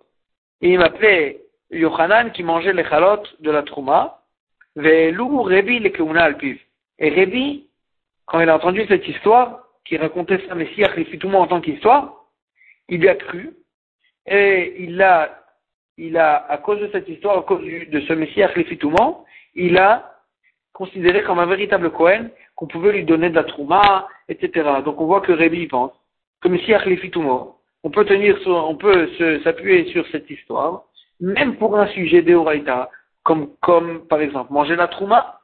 [0.61, 1.41] et il m'appelait
[1.71, 4.16] Yochanan qui mangeait les chalot de la Trouma,
[4.77, 6.59] Velu Rebi le Keuna Alpiv.
[6.99, 7.67] Et Rebi,
[8.25, 12.25] quand il a entendu cette histoire, qui racontait ça, Messiah monde en tant qu'histoire,
[12.87, 13.53] il lui a cru,
[14.27, 15.43] et il a,
[15.97, 19.23] il a, à cause de cette histoire, à cause de ce Messie Achlifitouman,
[19.55, 20.13] il a
[20.73, 24.69] considéré comme un véritable Cohen qu'on pouvait lui donner de la Trouma, etc.
[24.85, 25.93] Donc on voit que Rébi pense
[26.41, 29.09] que Messie Achlifitouman, on peut tenir sur, on peut
[29.43, 30.83] s'appuyer sur cette histoire,
[31.19, 32.91] même pour un sujet d'Eoraita,
[33.27, 35.41] comme, comme par exemple manger la Trouma,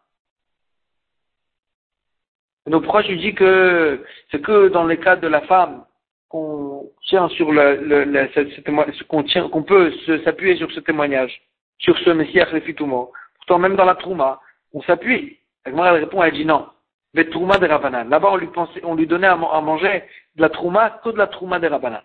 [2.66, 5.84] donc pourquoi je dis que c'est que dans le cas de la femme
[6.30, 9.92] qu'on tient sur le, le, le qu'on tient, qu'on peut
[10.24, 11.42] s'appuyer sur ce témoignage,
[11.78, 13.12] sur ce Messiah Refitoumo.
[13.36, 14.40] Pourtant même dans la Trouma,
[14.74, 15.40] on s'appuie.
[15.66, 16.68] Elle répond, elle dit non.
[17.14, 18.10] Mais Trouma de Rabanan.
[18.10, 20.04] Là-bas, on lui pensait, on lui donnait à, manger
[20.38, 22.02] de la Trouma que de la Trouma de Rabanan.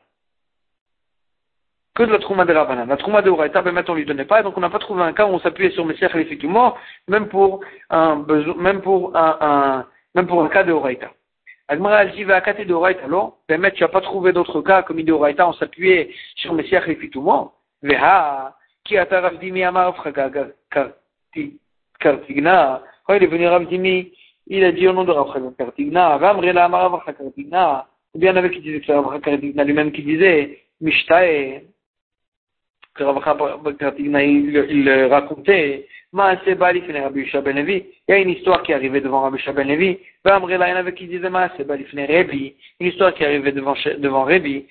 [1.99, 2.87] Que de la Trouma de Rabanan.
[2.87, 4.79] La Trouma de Horaïta, ben maintenant on lui donnait pas, et donc on n'a pas
[4.79, 6.75] trouvé un cas où on s'appuyait sur Messiah Refitoumo,
[7.09, 11.11] même pour un besoin, même pour un, un même pour un cas de Horaïta.
[11.67, 14.85] Agmara, elle dit, va à de Horaïta, alors, permet, tu n'as pas trouvé d'autres cas
[14.85, 17.51] comme dit Horaïta, on s'appuyait sur Messiah Refitoumo,
[17.83, 20.01] Veha, qui a ta Ravdimi Amar
[21.99, 24.13] Kartigna, quand il est venu Ravdimi,
[24.47, 28.61] il a dit au nom de Rav Kartigna, Vamrela Amar Kartigna, ou bien avec qui
[28.61, 31.65] disait que c'est Rav Kartigna lui-même qui disait, Mishtae,
[32.99, 39.99] que il racontait, ben il y a une histoire qui arrivée devant Rabbi Shaben Levi.
[40.25, 42.55] il y en avait qui disaient Rebi.
[42.81, 44.67] Une histoire qui arrivée devant, devant Rebi.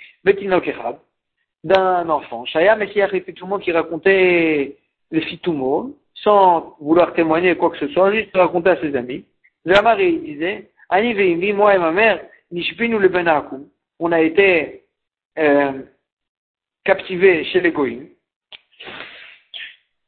[1.63, 2.45] D'un enfant.
[2.45, 3.09] Shaya Messiah
[3.45, 4.77] monde qui racontait
[5.11, 9.23] les fitumo, sans vouloir témoigner quoi que ce soit, juste raconter à ses amis.
[9.65, 12.19] Zamari il disait, Ani moi et ma mère,
[12.51, 13.67] Nishpinu le Benakum.
[13.99, 14.83] On a été,
[15.37, 15.71] euh,
[16.87, 18.07] captivés chez les Goïms.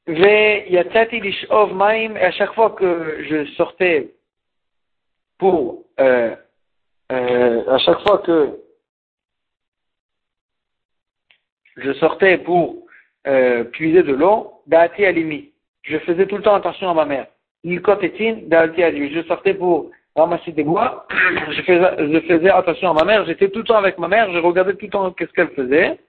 [0.07, 0.77] Et
[2.17, 4.11] à chaque fois que je sortais
[5.37, 6.35] pour, euh,
[7.11, 8.57] euh, à chaque fois que
[11.77, 12.87] je sortais pour
[13.27, 15.51] euh, puiser de l'eau, Daati Alimi.
[15.83, 17.27] Je faisais tout le temps attention à ma mère.
[18.83, 19.13] Alimi.
[19.13, 21.07] Je sortais pour ramasser des bois.
[21.51, 23.25] Je faisais, je faisais attention à ma mère.
[23.25, 24.31] J'étais tout le temps avec ma mère.
[24.31, 25.99] Je regardais tout le temps qu'est-ce qu'elle faisait.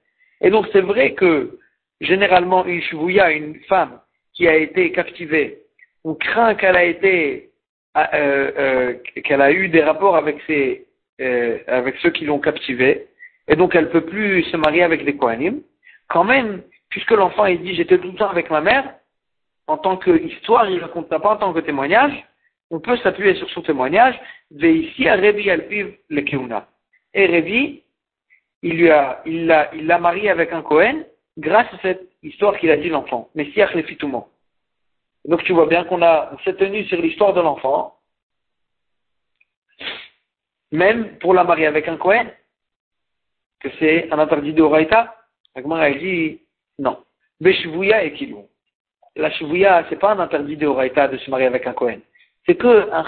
[0.40, 1.58] Et donc c'est vrai que
[2.00, 4.00] généralement une shvouya, une femme
[4.34, 5.58] qui a été captivée,
[6.04, 7.50] on craint qu'elle a été,
[7.96, 8.94] euh, euh,
[9.24, 10.86] qu'elle a eu des rapports avec ses,
[11.20, 13.08] euh, avec ceux qui l'ont captivée,
[13.48, 15.60] et donc elle peut plus se marier avec des Kohanim.
[16.08, 18.94] Quand même, puisque l'enfant il dit j'étais tout le temps avec ma mère,
[19.66, 22.12] en tant qu'histoire, il ne raconte pas en tant que témoignage,
[22.70, 24.18] on peut s'appuyer sur son témoignage,
[24.50, 26.68] de ici à Revi Alpiv le Keuna.
[27.14, 27.82] Et Revi,
[28.62, 28.90] il lui
[29.26, 31.04] il l'a, il l'a marié avec un Kohen,
[31.40, 34.28] grâce à cette histoire qu'il a dit l'enfant, Messiah Lefitoumo.
[35.24, 37.96] Donc tu vois bien qu'on a, s'est tenu sur l'histoire de l'enfant,
[40.70, 42.30] même pour la marier avec un Kohen,
[43.60, 45.16] que c'est un interdit de Horaïta.
[45.54, 46.40] a dit
[46.78, 46.98] non.
[47.40, 48.46] Beshvouya et Kilou.
[49.16, 52.00] La Shvouya, c'est pas un interdit de Horaïta de se marier avec un Kohen.
[52.46, 53.04] C'est que un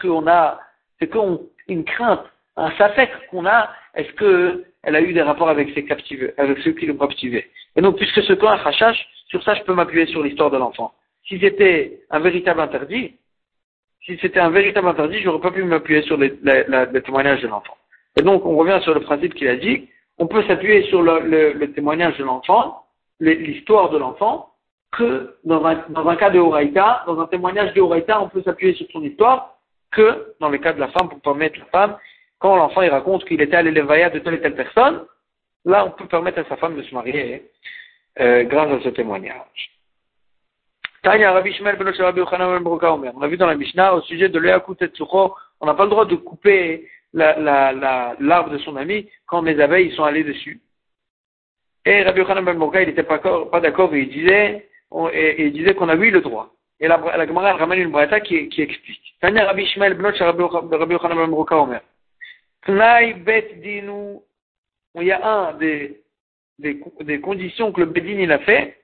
[0.00, 0.60] qu'on a,
[0.98, 2.24] c'est qu'une crainte,
[2.56, 5.86] un safek qu'on a, est-ce que elle a eu des rapports avec ses
[6.38, 7.50] avec ceux qui l'ont captivé?
[7.76, 10.56] Et donc, puisque ce cas un rachash, sur ça, je peux m'appuyer sur l'histoire de
[10.56, 10.92] l'enfant.
[11.26, 13.16] Si c'était un véritable interdit,
[14.04, 16.32] si c'était un véritable interdit, j'aurais pas pu m'appuyer sur les,
[17.04, 17.76] témoignages de l'enfant.
[18.16, 19.88] Et donc, on revient sur le principe qu'il a dit,
[20.18, 22.84] on peut s'appuyer sur le, témoignage de l'enfant,
[23.20, 24.52] l'histoire de l'enfant,
[24.92, 28.42] que dans un, dans un cas de Horaïta, dans un témoignage de Horaïta, on peut
[28.42, 29.56] s'appuyer sur son histoire,
[29.90, 31.96] que dans le cas de la femme, pour permettre la femme
[32.38, 35.04] quand l'enfant il raconte qu'il était à l'élevaya de telle et telle personne,
[35.64, 37.50] là on peut permettre à sa femme de se marier
[38.20, 39.70] euh, grâce à ce témoignage.
[41.02, 43.12] Tanya Rabbi ben Rabbi ben Omer.
[43.14, 46.04] On a vu dans la Mishnah au sujet de Tetsucho, on n'a pas le droit
[46.04, 50.60] de couper l'arbre la, la, l'arbre de son ami quand les abeilles sont allées dessus.
[51.84, 53.20] Et Rabbi Yochanan ben il n'était pas,
[53.60, 56.52] d'accord et il disait, qu'on a eu le droit.
[56.80, 59.14] Et la, la Gemara ramène une braïta qui, explique.
[59.20, 61.80] Tanya Rabbi Shmuel ben Rabbi Yochanan ben Omer.
[62.66, 64.18] Tnai bet dinu,
[64.96, 66.02] il y a un des,
[66.58, 68.76] des, des conditions que le Bedin il a fait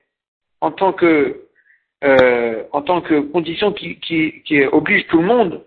[0.61, 1.43] en tant que
[2.03, 5.65] euh, en tant que condition qui, qui, oblige tout le monde,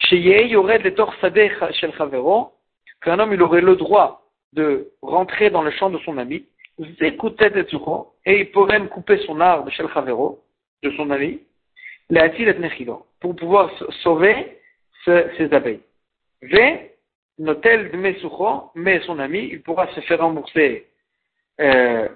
[0.00, 1.92] chez il y aurait des torsadeh chez le
[3.02, 4.22] qu'un homme il aurait le droit
[4.52, 6.46] de rentrer dans le champ de son ami,
[6.78, 9.88] et il pourrait même couper son arbre chez le
[10.84, 11.40] de son ami,
[13.20, 13.70] pour pouvoir
[14.02, 14.60] sauver
[15.04, 15.80] ses abeilles.
[16.42, 16.92] V,
[17.38, 17.96] notel de
[18.74, 20.86] mais son ami, il pourra se faire rembourser
[21.60, 22.08] euh,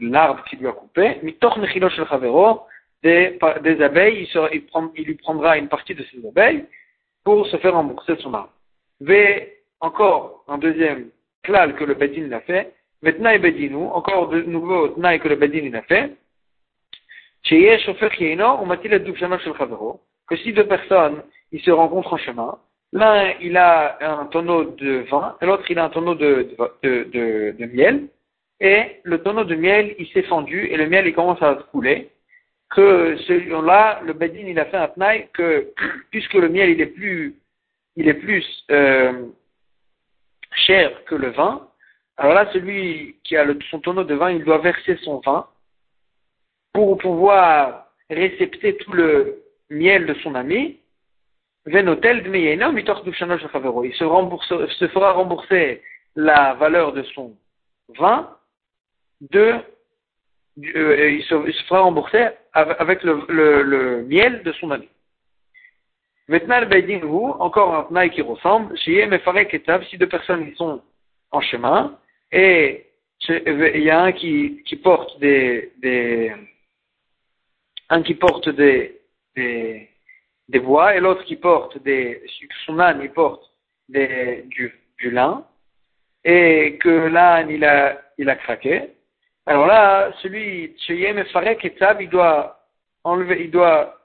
[0.00, 1.18] l'arbre qui lui a coupé,
[3.02, 6.64] des, des abeilles, il, prend, il, lui prendra une partie de ses abeilles
[7.24, 8.52] pour se faire rembourser son arbre.
[9.00, 11.10] V, encore un deuxième
[11.42, 12.72] klal que le Bedin l'a fait,
[13.02, 16.12] Vetnaï Bedinu, encore de nouveau Tnaï que le Bedin l'a fait,
[20.28, 22.58] que si deux personnes ils se rencontrent en chemin,
[22.92, 26.54] l'un il a un tonneau de vin l'autre il a un tonneau de,
[27.72, 28.08] miel,
[28.62, 32.10] et le tonneau de miel, il s'est fendu et le miel, il commence à couler.
[32.70, 35.72] Que celui-là, le Bedin, il a fait un tnaï que,
[36.12, 39.26] puisque le miel, il est plus, euh,
[40.54, 41.68] cher que le vin,
[42.16, 45.48] alors là, celui qui a son tonneau de vin, il doit verser son vin
[46.72, 50.78] pour pouvoir récepter tout le miel de son ami.
[51.66, 51.72] Il
[53.94, 55.82] se, rembourse, se fera rembourser
[56.16, 57.36] la valeur de son
[57.96, 58.36] vin
[59.30, 59.54] de,
[60.58, 64.88] euh, il, se, il, se, fera rembourser avec le, le, le, miel de son ami.
[66.28, 66.66] Maintenant, le
[67.06, 70.82] vous, encore un tnaï qui ressemble, si deux personnes sont
[71.30, 71.98] en chemin,
[72.32, 72.86] et
[73.28, 76.32] il y a un qui, qui porte des, des,
[77.88, 79.00] un qui porte des,
[79.36, 79.88] des,
[80.52, 82.22] des bois et l'autre qui porte des,
[82.66, 83.42] son âne il porte
[83.88, 85.44] des, du, lin,
[86.24, 88.90] et que l'âne il a, il a craqué,
[89.46, 91.24] alors là, celui, Cheyem et
[92.00, 92.60] il doit
[93.02, 93.98] enlever, il doit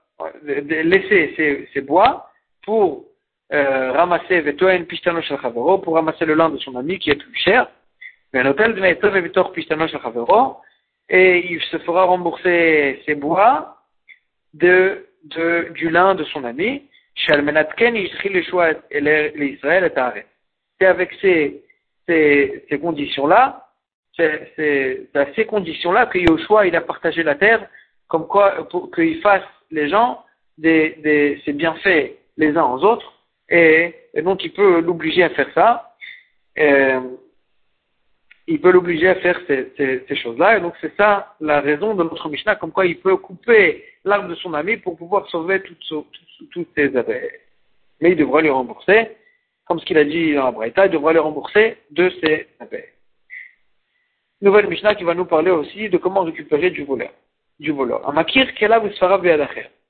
[0.44, 2.32] laisser ses, ses bois
[2.64, 3.06] pour
[3.54, 7.36] euh, ramasser Vetoen Pistano Shalchavero, pour ramasser le lin de son ami qui est plus
[7.36, 7.70] cher.
[8.34, 10.58] Mais un hôtel de Meitov Vitor Pistano Shalchavero,
[11.10, 13.78] et il se fera rembourser ses bois
[14.54, 16.84] de, de, du lin de son ami.
[20.80, 21.64] C'est avec ces,
[22.08, 23.68] ces, ces conditions-là
[24.18, 27.68] c'est à ces conditions-là que Yoshua il a partagé la terre,
[28.08, 30.24] comme quoi pour qu'il fasse les gens
[30.58, 33.14] des, des, ses bienfaits les uns aux autres,
[33.50, 35.96] et, et donc il peut l'obliger à faire ça.
[36.56, 36.94] Et,
[38.48, 42.30] il peut l'obliger à faire ces, choses-là, et donc c'est ça la raison de notre
[42.30, 46.96] Mishnah, comme quoi il peut couper l'arme de son ami pour pouvoir sauver toutes, ses
[46.96, 47.30] abeilles.
[48.00, 49.18] Mais il devra lui rembourser,
[49.66, 52.94] comme ce qu'il a dit dans la il devra lui rembourser de ses abeilles
[54.42, 57.12] nouvelle Mishnah qui va nous parler aussi de comment récupérer du voleur.
[57.60, 58.08] Du voleur.
[58.08, 58.48] Amakir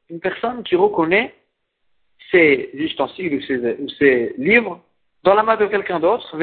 [0.10, 1.34] Une personne qui reconnaît
[2.32, 4.82] ses ustensiles ou ses, ou ses livres
[5.24, 6.38] dans la main de quelqu'un d'autre,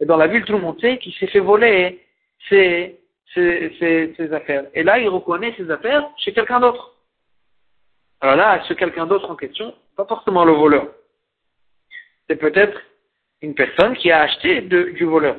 [0.00, 2.00] et dans la ville, tout le monde sait qu'il s'est fait voler
[2.48, 2.98] ses,
[3.32, 4.66] ses, ses, ses, affaires.
[4.74, 6.94] Et là, il reconnaît ses affaires chez quelqu'un d'autre.
[8.20, 10.88] Alors là, ce quelqu'un d'autre en question, pas forcément le voleur.
[12.28, 12.80] C'est peut-être
[13.42, 15.36] une personne qui a acheté de, du voleur.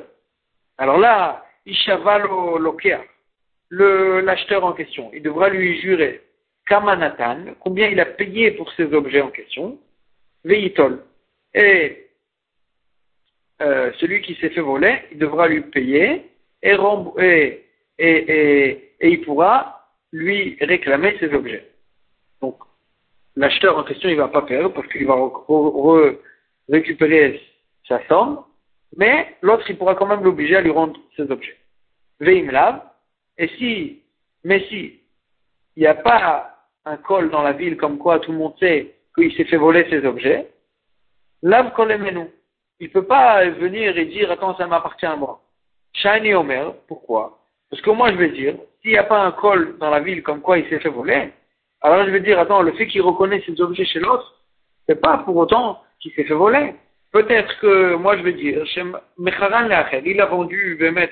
[0.78, 3.02] Alors là, Ishavalo Lokea,
[3.70, 6.22] l'acheteur en question, il devra lui jurer
[6.66, 9.78] Kamanatan, combien il a payé pour ces objets en question,
[10.44, 11.02] Veitol.
[11.54, 12.05] Et
[13.62, 16.30] euh, celui qui s'est fait voler, il devra lui payer
[16.62, 16.76] et,
[17.98, 21.68] et, il pourra lui réclamer ses objets.
[22.40, 22.56] Donc,
[23.36, 25.16] l'acheteur en question, il va pas perdre parce qu'il va
[26.68, 27.40] récupérer
[27.86, 28.42] sa somme
[28.96, 31.56] mais l'autre, il pourra quand même l'obliger à lui rendre ses objets.
[32.20, 32.82] Veimlav,
[33.38, 34.02] et si,
[34.44, 35.00] mais si,
[35.76, 38.94] il n'y a pas un col dans la ville comme quoi tout le monde sait
[39.14, 40.48] qu'il s'est fait voler ses objets,
[41.42, 42.26] lav kolemenu.
[42.80, 45.40] Il ne peut pas venir et dire, attends, ça m'appartient à moi.
[45.94, 47.38] Shani Omer, pourquoi?
[47.70, 50.22] Parce que moi, je vais dire, s'il n'y a pas un col dans la ville
[50.22, 51.32] comme quoi il s'est fait voler,
[51.80, 54.42] alors je vais dire, attends, le fait qu'il reconnaît ses objets chez l'autre,
[54.86, 56.74] c'est pas pour autant qu'il s'est fait voler.
[57.12, 58.64] Peut-être que moi je vais dire,
[60.04, 61.10] il a vendu Bemet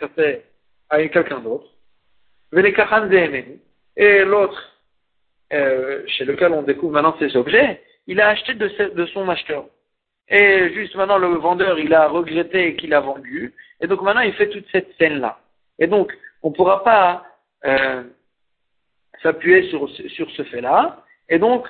[0.91, 1.69] à quelqu'un d'autre.
[3.97, 4.79] et l'autre,
[5.53, 9.67] euh, chez lequel on découvre maintenant ces objets, il a acheté de, de son acheteur.
[10.29, 13.55] Et juste maintenant, le vendeur, il a regretté qu'il a vendu.
[13.81, 15.39] Et donc maintenant, il fait toute cette scène-là.
[15.79, 16.13] Et donc,
[16.43, 17.25] on ne pourra pas
[17.65, 18.03] euh,
[19.23, 21.05] s'appuyer sur, sur ce fait-là.
[21.29, 21.67] Et donc,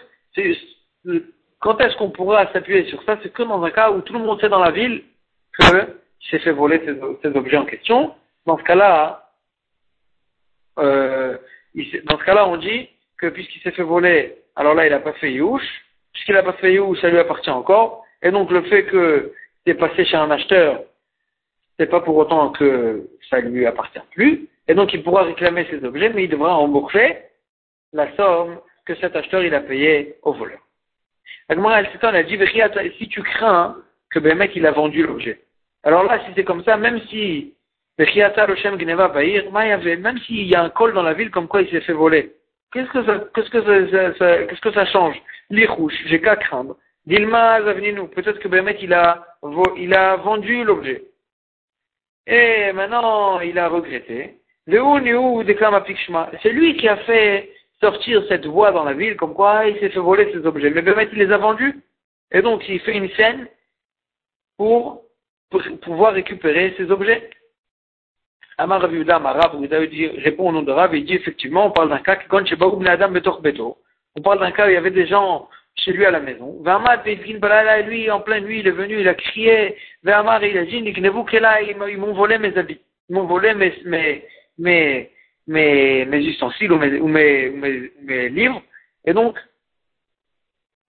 [1.61, 3.19] quand est-ce qu'on pourra s'appuyer sur ça?
[3.23, 5.03] C'est que dans un cas où tout le monde sait dans la ville
[5.59, 5.87] qu'il
[6.31, 8.15] s'est fait voler ces, objets en question.
[8.47, 9.31] Dans ce cas-là,
[10.79, 11.37] euh,
[12.05, 12.89] dans ce cas-là, on dit
[13.19, 15.63] que puisqu'il s'est fait voler, alors là, il n'a pas fait Youch.
[16.13, 18.04] Puisqu'il n'a pas fait Youch, ça lui appartient encore.
[18.25, 19.33] Et donc, le fait que
[19.65, 20.83] c'est passé chez un acheteur,
[21.79, 24.49] c'est pas pour autant que ça lui appartient plus.
[24.67, 27.19] Et donc, il pourra réclamer ses objets, mais il devra rembourser
[27.93, 30.59] la somme que cet acheteur, il a payé au voleur.
[31.49, 32.39] Agmara, elle elle dit,
[32.99, 33.77] si tu crains
[34.11, 35.41] que ben mec, il a vendu l'objet?
[35.83, 37.55] Alors là, si c'est comme ça, même si,
[37.99, 38.19] même s'il
[40.47, 42.33] y a un col dans la ville comme quoi il s'est fait voler,
[42.75, 43.63] Qu'est-ce que ça, qu'est-ce que
[44.19, 45.15] ça, qu'est-ce que ça change?
[45.49, 46.77] Les rouges, j'ai qu'à craindre.
[47.07, 48.09] Dilma nous.
[48.09, 49.27] peut-être que Bémet il a,
[49.77, 51.05] il a vendu l'objet.
[52.27, 54.39] Et maintenant, il a regretté.
[54.67, 57.51] C'est lui qui a fait
[57.81, 60.71] sortir cette voix dans la ville, comme quoi il s'est fait voler ses objets.
[60.71, 61.83] Mais Bémet, il les a vendus.
[62.33, 63.47] Et donc, il fait une scène
[64.57, 65.03] pour,
[65.83, 67.29] pouvoir récupérer ses objets.
[68.57, 69.53] Amar Rav Yehuda, Amar
[70.17, 72.19] répond au nom de Rav, il dit effectivement, on parle d'un cas,
[74.17, 76.59] on parle d'un cas où il y avait des gens chez lui à la maison.
[76.63, 80.77] Vamad, lui, en pleine nuit, il est venu, il a crié, Vamar, il a dit,
[80.77, 84.25] ils m'ont volé mes habits, ils m'ont volé mes, mes,
[84.59, 85.11] mes,
[86.07, 88.63] mes, ustensiles ou, mes, ou mes, mes, livres.
[89.05, 89.39] Et donc,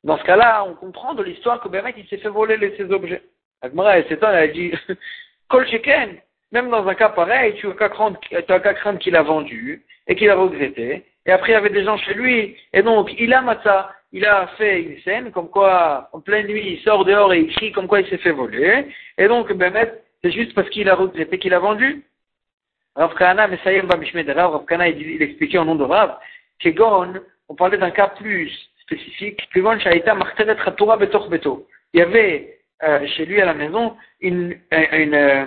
[0.04, 3.24] dans ce cas-là, on comprend de l'histoire que Bémet, il s'est fait voler ses objets.
[3.62, 4.72] Agmara, elle s'étonne, elle dit,
[5.50, 6.18] Kol Sheken,
[6.52, 10.36] même dans un cas pareil, tu n'as qu'à craindre, qu'il a vendu et qu'il a
[10.36, 11.06] regretté.
[11.26, 12.56] Et après, il y avait des gens chez lui.
[12.72, 16.64] Et donc, il a matzah, il a fait une scène, comme quoi, en pleine nuit,
[16.66, 18.88] il sort dehors et il crie comme quoi il s'est fait voler.
[19.18, 19.74] Et donc, ben,
[20.24, 22.02] c'est juste parce qu'il a regretté qu'il a vendu.
[22.96, 26.18] Rav Kana, Messayem Bamishmed Rav, Rav Kana, il, expliquait au nom de Rav,
[26.60, 27.16] Kegon,
[27.50, 28.50] on parlait d'un cas plus
[28.84, 31.68] spécifique, Kegon Shaita Martelet Torah Betor Beto.
[31.94, 35.46] Il y avait, euh, chez lui à la maison, une, une, euh,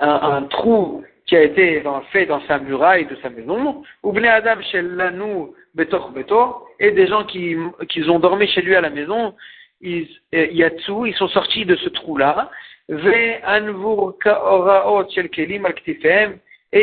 [0.00, 4.82] un, trou qui a été fait dans sa muraille de sa maison, ou Adam chez
[4.82, 7.56] Lanou Betor Betor, et des gens qui,
[7.88, 9.34] qui ont dormi chez lui à la maison,
[9.80, 12.50] ils, Yatsu, ils sont sortis de ce trou-là,
[12.90, 13.40] et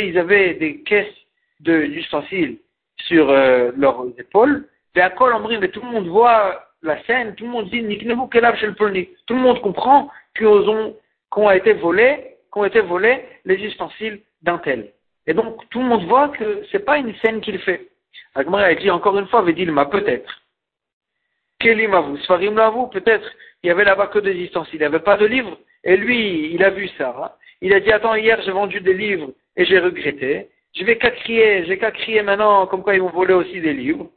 [0.07, 1.05] ils avaient des caisses
[1.59, 2.57] d'ustensiles
[3.01, 7.43] sur euh, leurs épaules, et à Kol mais tout le monde voit la scène, tout
[7.43, 8.07] le monde dit, tout
[9.35, 14.91] le monde comprend qu'on a été volés qu'ont été volés les ustensiles d'un tel.
[15.27, 17.89] Et donc, tout le monde voit que c'est pas une scène qu'il fait.
[18.35, 20.41] Agmara a dit encore une fois, m'a peut-être.
[21.59, 23.29] Kelim vous, Sfarim vous, peut-être,
[23.63, 25.57] il y avait là-bas que des ustensiles, il n'y avait pas de livres.
[25.83, 27.15] Et lui, il a vu ça.
[27.21, 27.31] Hein.
[27.61, 30.49] Il a dit, attends, hier j'ai vendu des livres et j'ai regretté.
[30.75, 33.73] Je vais qu'à crier, j'ai qu'à crier maintenant comme quoi ils m'ont volé aussi des
[33.73, 34.09] livres.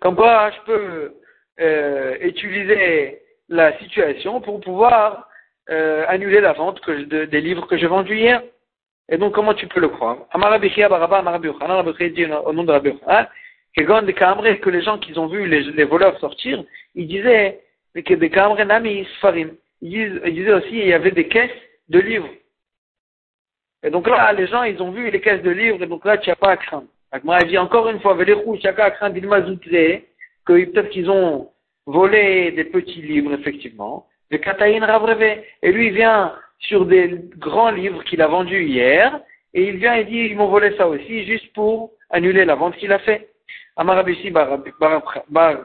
[0.00, 1.14] Comme quoi je peux
[1.60, 5.28] euh, utiliser la situation pour pouvoir
[5.70, 8.42] euh, annuler la vente des livres que j'ai vendus hier.
[9.08, 10.16] Et donc, comment tu peux le croire?
[10.34, 12.92] Dit au nom de Rabbi
[14.60, 16.62] que les gens qui ont vu les, les voleurs sortir,
[16.94, 17.60] ils disaient
[17.94, 18.30] que des
[18.64, 19.50] nami sfarim.
[19.80, 21.50] Ils disaient aussi il y avait des caisses
[21.88, 22.28] de livres.
[23.82, 26.16] Et donc là, les gens, ils ont vu les caisses de livres, et donc là,
[26.16, 26.86] tu n'as pas à craindre.
[27.24, 28.32] Moi, dit encore une fois, tu
[28.64, 31.50] n'as pas à craindre, que peut-être qu'ils ont
[31.86, 34.06] volé des petits livres, effectivement.
[34.30, 34.38] Et
[35.72, 39.20] lui, il vient sur des grands livres qu'il a vendus hier,
[39.54, 42.76] et il vient et dit, ils m'ont volé ça aussi, juste pour annuler la vente
[42.76, 43.28] qu'il a fait.
[43.76, 44.62] Amarabisi Bar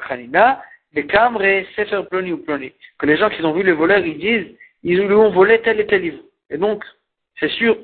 [0.08, 0.62] Khanina,
[0.94, 2.72] des Kamre, Sefer Ploni ou Ploni.
[2.98, 5.80] Que les gens qui ont vu les voleurs, ils disent, ils lui ont volé tel
[5.80, 6.24] et tel livre.
[6.50, 6.84] Et donc,
[7.40, 7.78] c'est sûr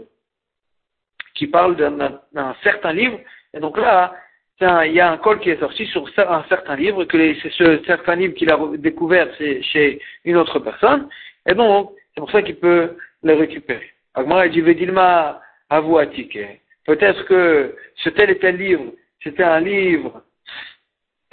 [1.36, 3.20] qu'il parle d'un certain livre,
[3.54, 4.16] et donc là,
[4.62, 7.84] il y a un col qui est sorti sur un certain livre, que c'est ce
[7.86, 11.10] certain livre qu'il a découvert chez une autre personne,
[11.48, 13.90] et donc c'est pour ça qu'il peut le récupérer.
[14.14, 16.38] Agmara dit Vedilma Avouatique.
[16.86, 18.92] Peut-être que ce tel et tel livre,
[19.24, 20.22] c'était un livre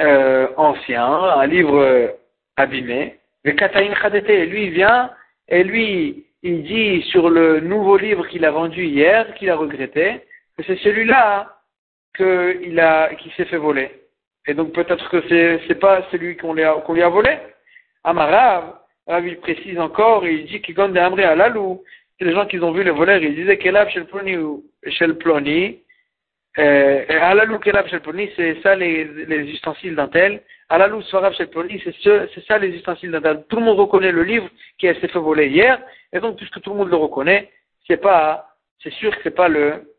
[0.01, 2.09] euh, ancien, un livre euh,
[2.57, 3.19] abîmé.
[3.45, 5.11] Mais Kataïn Khadete, lui il vient
[5.49, 10.23] et lui il dit sur le nouveau livre qu'il a vendu hier, qu'il a regretté,
[10.57, 11.59] que c'est celui-là
[12.17, 13.91] qu'il a, qui s'est fait voler.
[14.47, 17.37] Et donc peut-être que c'est, c'est pas celui qu'on lui a, qu'on lui a volé.
[18.05, 21.83] Amarav, Rav, il précise encore, il dit qu'il gagne des amré à lalou.
[22.21, 25.07] Les gens qui ont vu les voleurs, ils disaient qu'Elav chez le ploni ou chez
[25.07, 25.79] le ploni,
[26.59, 30.43] euh, Alalou Kelab Shelponi, c'est ça les, les ustensiles d'un tel.
[30.69, 33.45] Alalou Svarab Shelponi, c'est c'est ça les ustensiles d'un tel.
[33.49, 34.49] Tout le monde reconnaît le livre
[34.79, 35.81] qui s'est fait voler hier,
[36.13, 37.51] et donc puisque tout le monde le reconnaît,
[37.87, 38.49] c'est pas,
[38.83, 39.95] c'est sûr que c'est pas le,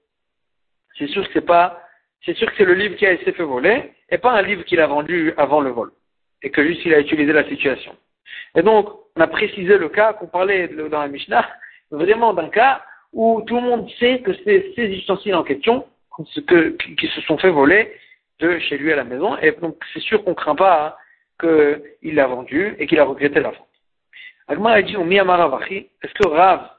[0.98, 1.82] c'est sûr que c'est pas,
[2.26, 4.64] c'est sûr que c'est le livre qui a été fait voler, et pas un livre
[4.64, 5.92] qu'il a vendu avant le vol,
[6.44, 7.96] et que juste il a utilisé la situation.
[8.56, 11.48] Et donc, on a précisé le cas qu'on parlait dans la Mishnah,
[11.92, 15.86] vraiment d'un cas où tout le monde sait que c'est ces ustensiles en question
[16.98, 17.94] qui se sont fait voler
[18.40, 20.98] de chez lui à la maison, et donc c'est sûr qu'on ne craint pas
[21.40, 23.68] hein, qu'il l'a vendu et qu'il a regretté la vente.
[24.48, 26.70] Agma a dit est-ce que Rav,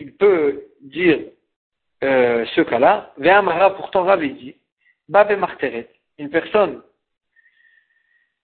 [0.00, 1.20] il peut dire
[2.02, 4.56] euh, ce cas-là Ve'amara, pourtant Rav, il dit,
[5.08, 5.88] Babe Marteret,
[6.18, 6.82] une personne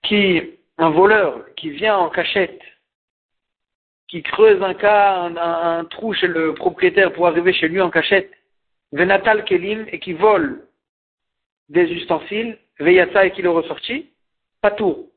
[0.02, 2.62] qui, un voleur qui vient en cachette
[4.08, 8.32] qui creuse un trou chez le propriétaire pour arriver chez lui en cachette,
[8.92, 10.66] Venatal Kelim, et qui vole
[11.68, 14.08] des ustensiles, Veyatsa et qui le ressortit,
[14.62, 15.10] pas tout.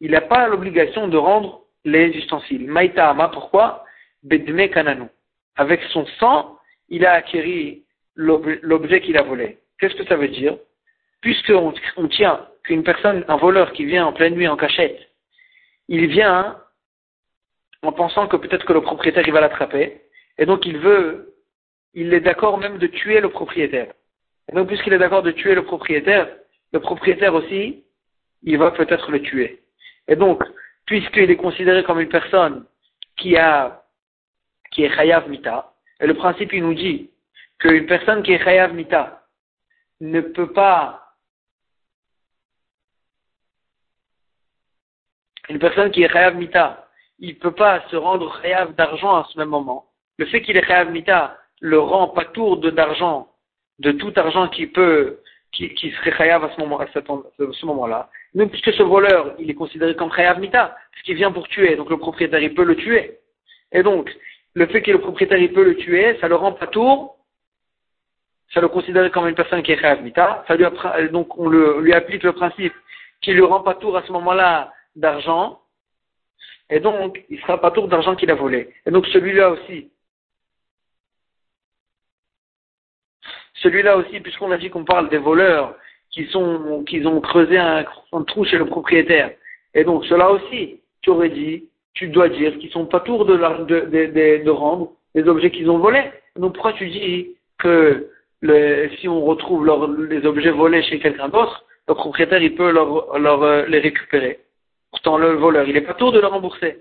[0.00, 2.66] Il n'a pas l'obligation de rendre les ustensiles.
[2.66, 3.84] Maïta Ama, pourquoi?
[4.22, 5.08] Bedme Kananou.
[5.56, 6.58] Avec son sang,
[6.90, 7.84] il a acquis
[8.16, 9.58] l'objet qu'il a volé.
[9.78, 10.58] Qu'est-ce que ça veut dire?
[11.22, 14.98] Puisqu'on on tient qu'une personne, un voleur qui vient en pleine nuit en cachette,
[15.88, 16.60] il vient
[17.82, 20.02] en pensant que peut-être que le propriétaire il va l'attraper,
[20.36, 21.34] et donc il veut,
[21.94, 23.92] il est d'accord même de tuer le propriétaire.
[24.50, 26.28] Et donc puisqu'il est d'accord de tuer le propriétaire,
[26.72, 27.84] le propriétaire aussi,
[28.42, 29.62] il va peut-être le tuer.
[30.08, 30.42] Et donc,
[30.86, 32.64] puisqu'il est considéré comme une personne
[33.16, 33.84] qui a,
[34.72, 37.10] qui est chayav mita, et le principe il nous dit
[37.60, 39.22] qu'une personne qui est chayav mita
[40.00, 41.05] ne peut pas
[45.48, 46.86] une personne qui est chayav mita
[47.18, 49.86] il ne peut pas se rendre chayav d'argent à ce même moment.
[50.18, 53.28] Le fait qu'il est chayav mita le rend pas tour d'argent,
[53.78, 55.20] de tout argent qui peut,
[55.52, 56.78] qui, qui serait chayav à ce moment,
[57.62, 58.10] moment-là.
[58.34, 61.88] Même puisque ce voleur, il est considéré comme chayav mita, qu'il vient pour tuer, donc
[61.88, 63.18] le propriétaire, il peut le tuer.
[63.72, 64.14] Et donc,
[64.54, 67.16] le fait que le propriétaire, il peut le tuer, ça le rend pas tour,
[68.52, 70.64] ça le considère comme une personne qui est chayav mita, ça lui,
[71.10, 72.74] donc on le, lui applique le principe
[73.22, 75.60] qu'il lui rend pas tour à ce moment-là d'argent,
[76.70, 78.74] et donc, il sera pas tour d'argent qu'il a volé.
[78.86, 79.90] Et donc, celui-là aussi.
[83.54, 85.76] Celui-là aussi, puisqu'on a dit qu'on parle des voleurs
[86.10, 87.84] qui sont, qui ont creusé un,
[88.26, 89.32] trou chez le propriétaire.
[89.74, 93.36] Et donc, cela aussi, tu aurais dit, tu dois dire qu'ils sont pas tour de,
[93.36, 96.10] de, de, de, rendre les objets qu'ils ont volés.
[96.36, 101.28] Donc, pourquoi tu dis que le, si on retrouve leur, les objets volés chez quelqu'un
[101.28, 104.40] d'autre, le propriétaire, il peut leur, leur, euh, les récupérer?
[104.96, 106.78] Pourtant, le voleur, il n'est pas tour de le rembourser.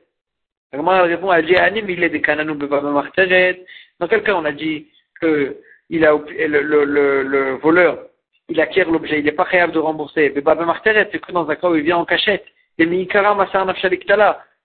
[0.72, 4.88] Elle répond, elle dit, Anim, il est des cananou Dans quel cas on a dit
[5.20, 5.58] que
[5.90, 8.00] le, le, le, le voleur,
[8.48, 10.32] il acquiert l'objet, il n'est pas capable de rembourser.
[10.34, 12.46] C'est que dans un cas où il vient en cachette.
[12.78, 13.08] Et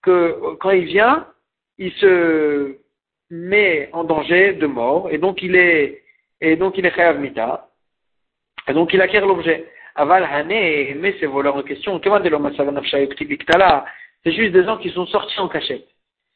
[0.03, 1.27] que quand il vient,
[1.79, 2.77] il se
[3.31, 6.05] met en danger de mort, et donc il est,
[6.41, 7.69] et donc il est mita,
[8.69, 9.67] et donc il acquiert l'objet.
[10.01, 12.01] Aval Hané, mais ces voleurs en question,
[14.25, 15.87] c'est juste des gens qui sont sortis en cachette.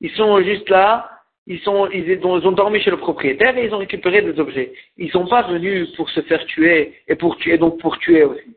[0.02, 1.10] Ils sont juste là,
[1.46, 4.74] ils, sont, ils, ont, dormi chez le propriétaire et ils ont récupéré des objets.
[4.98, 8.24] Ils ne sont pas venus pour se faire tuer et pour tuer, donc pour tuer
[8.24, 8.54] aussi.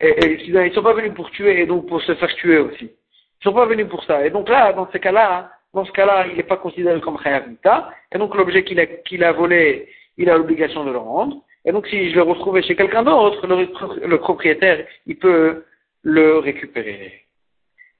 [0.00, 2.84] Et, ils ne sont pas venus pour tuer et donc pour se faire tuer aussi.
[2.84, 4.24] Ils ne sont pas venus pour ça.
[4.24, 7.90] Et donc là, dans ce cas-là, dans ce cas-là, il n'est pas considéré comme Khayavita.
[8.12, 11.42] Et donc l'objet qu'il a, qu'il a volé, il a l'obligation de le rendre.
[11.64, 15.64] Et donc, si je le retrouvais chez quelqu'un d'autre, le, propriétaire, il peut
[16.02, 17.26] le récupérer.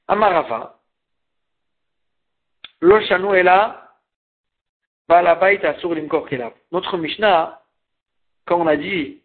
[0.07, 0.79] Amarava.
[2.81, 3.85] L'Oshanu est là.
[6.71, 7.63] Notre Mishnah,
[8.47, 9.21] quand on a dit,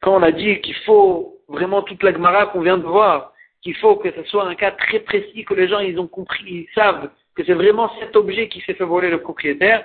[0.00, 3.32] quand on a dit qu'il faut vraiment toute la Gemara qu'on vient de voir,
[3.62, 6.44] qu'il faut que ce soit un cas très précis, que les gens ils ont compris,
[6.44, 9.84] ils savent que c'est vraiment cet objet qui s'est fait voler le propriétaire,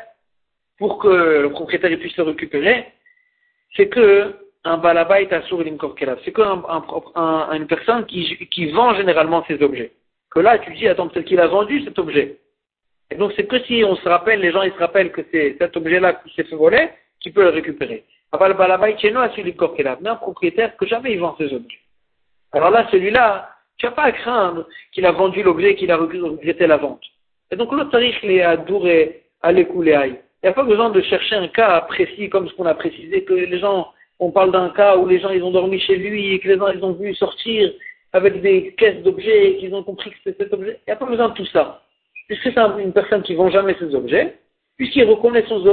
[0.77, 2.85] pour que le propriétaire puisse le récupérer,
[3.75, 5.63] c'est que un balabait assour
[6.23, 6.63] c'est qu'une
[7.15, 9.91] un, une personne qui, qui vend généralement ses objets.
[10.29, 12.37] Que là, tu dis, attends, peut-être qu'il a vendu cet objet.
[13.09, 15.55] Et donc, c'est que si on se rappelle, les gens, ils se rappellent que c'est
[15.57, 16.89] cet objet-là qui s'est fait voler,
[17.21, 18.03] qui peut le récupérer.
[18.33, 21.79] Mais un propriétaire que jamais il vend ses objets.
[22.51, 25.97] Alors là, celui-là, tu n'as pas à craindre qu'il a vendu l'objet et qu'il a
[25.97, 27.03] regretté la vente.
[27.51, 29.93] Et donc, l'autre tarif, il est à Douré, à l'écouler
[30.43, 33.23] il n'y a pas besoin de chercher un cas précis comme ce qu'on a précisé,
[33.23, 36.33] que les gens, on parle d'un cas où les gens ils ont dormi chez lui
[36.33, 37.71] et que les gens ils ont vu sortir
[38.13, 40.79] avec des caisses d'objets et qu'ils ont compris que c'était cet objet.
[40.87, 41.81] Il n'y a pas besoin de tout ça.
[42.27, 44.37] Puisque c'est une personne qui ne vend jamais ses objets,
[44.77, 45.63] puisqu'il reconnaît son,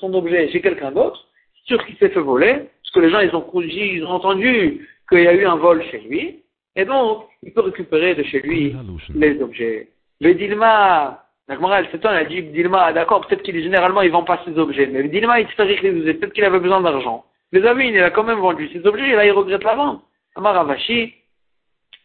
[0.00, 1.28] son, objet chez quelqu'un d'autre,
[1.64, 4.88] sur ce qui s'est fait voler, parce que les gens, ils ont, ils ont entendu
[5.08, 6.42] qu'il y a eu un vol chez lui,
[6.76, 8.74] et donc, il peut récupérer de chez lui
[9.14, 9.88] les objets.
[10.20, 14.24] Le Dilma, la Gemara, elle s'étonne, elle dit, Dilma, d'accord, peut-être qu'il généralement, il vend
[14.24, 17.24] pas ses objets, mais Dilma, il peut-être qu'il avait besoin d'argent.
[17.52, 20.02] Les amis, il a quand même vendu ses objets, et là, il regrette la vente.
[20.34, 21.14] Amar Ravashi,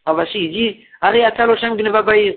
[0.06, 2.36] Ravashi, il dit, Ariata Loshem Gnevabaïr.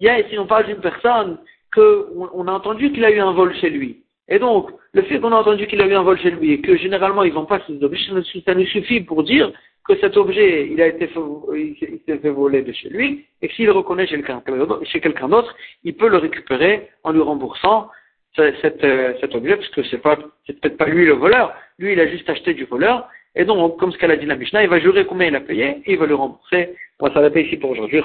[0.00, 1.38] Il y a ici, on parle d'une personne
[1.72, 4.03] que, on a entendu qu'il a eu un vol chez lui.
[4.28, 6.60] Et donc, le fait qu'on a entendu qu'il a eu un vol chez lui et
[6.60, 8.00] que généralement ils vont pas ses objets,
[8.44, 9.52] ça nous suffit pour dire
[9.86, 11.10] que cet objet, il a été
[11.54, 15.54] il s'est fait voler de chez lui et que s'il reconnaît chez quelqu'un d'autre,
[15.84, 17.90] il peut le récupérer en lui remboursant
[18.36, 21.54] cet, euh, cet objet parce que c'est pas, peut-être pas lui le voleur.
[21.78, 23.08] Lui, il a juste acheté du voleur.
[23.36, 25.40] Et donc, comme ce qu'elle a dit la Mishnah, il va jurer combien il a
[25.40, 26.74] payé et il va le rembourser.
[27.00, 28.00] On va s'arrêter ici pour aujourd'hui.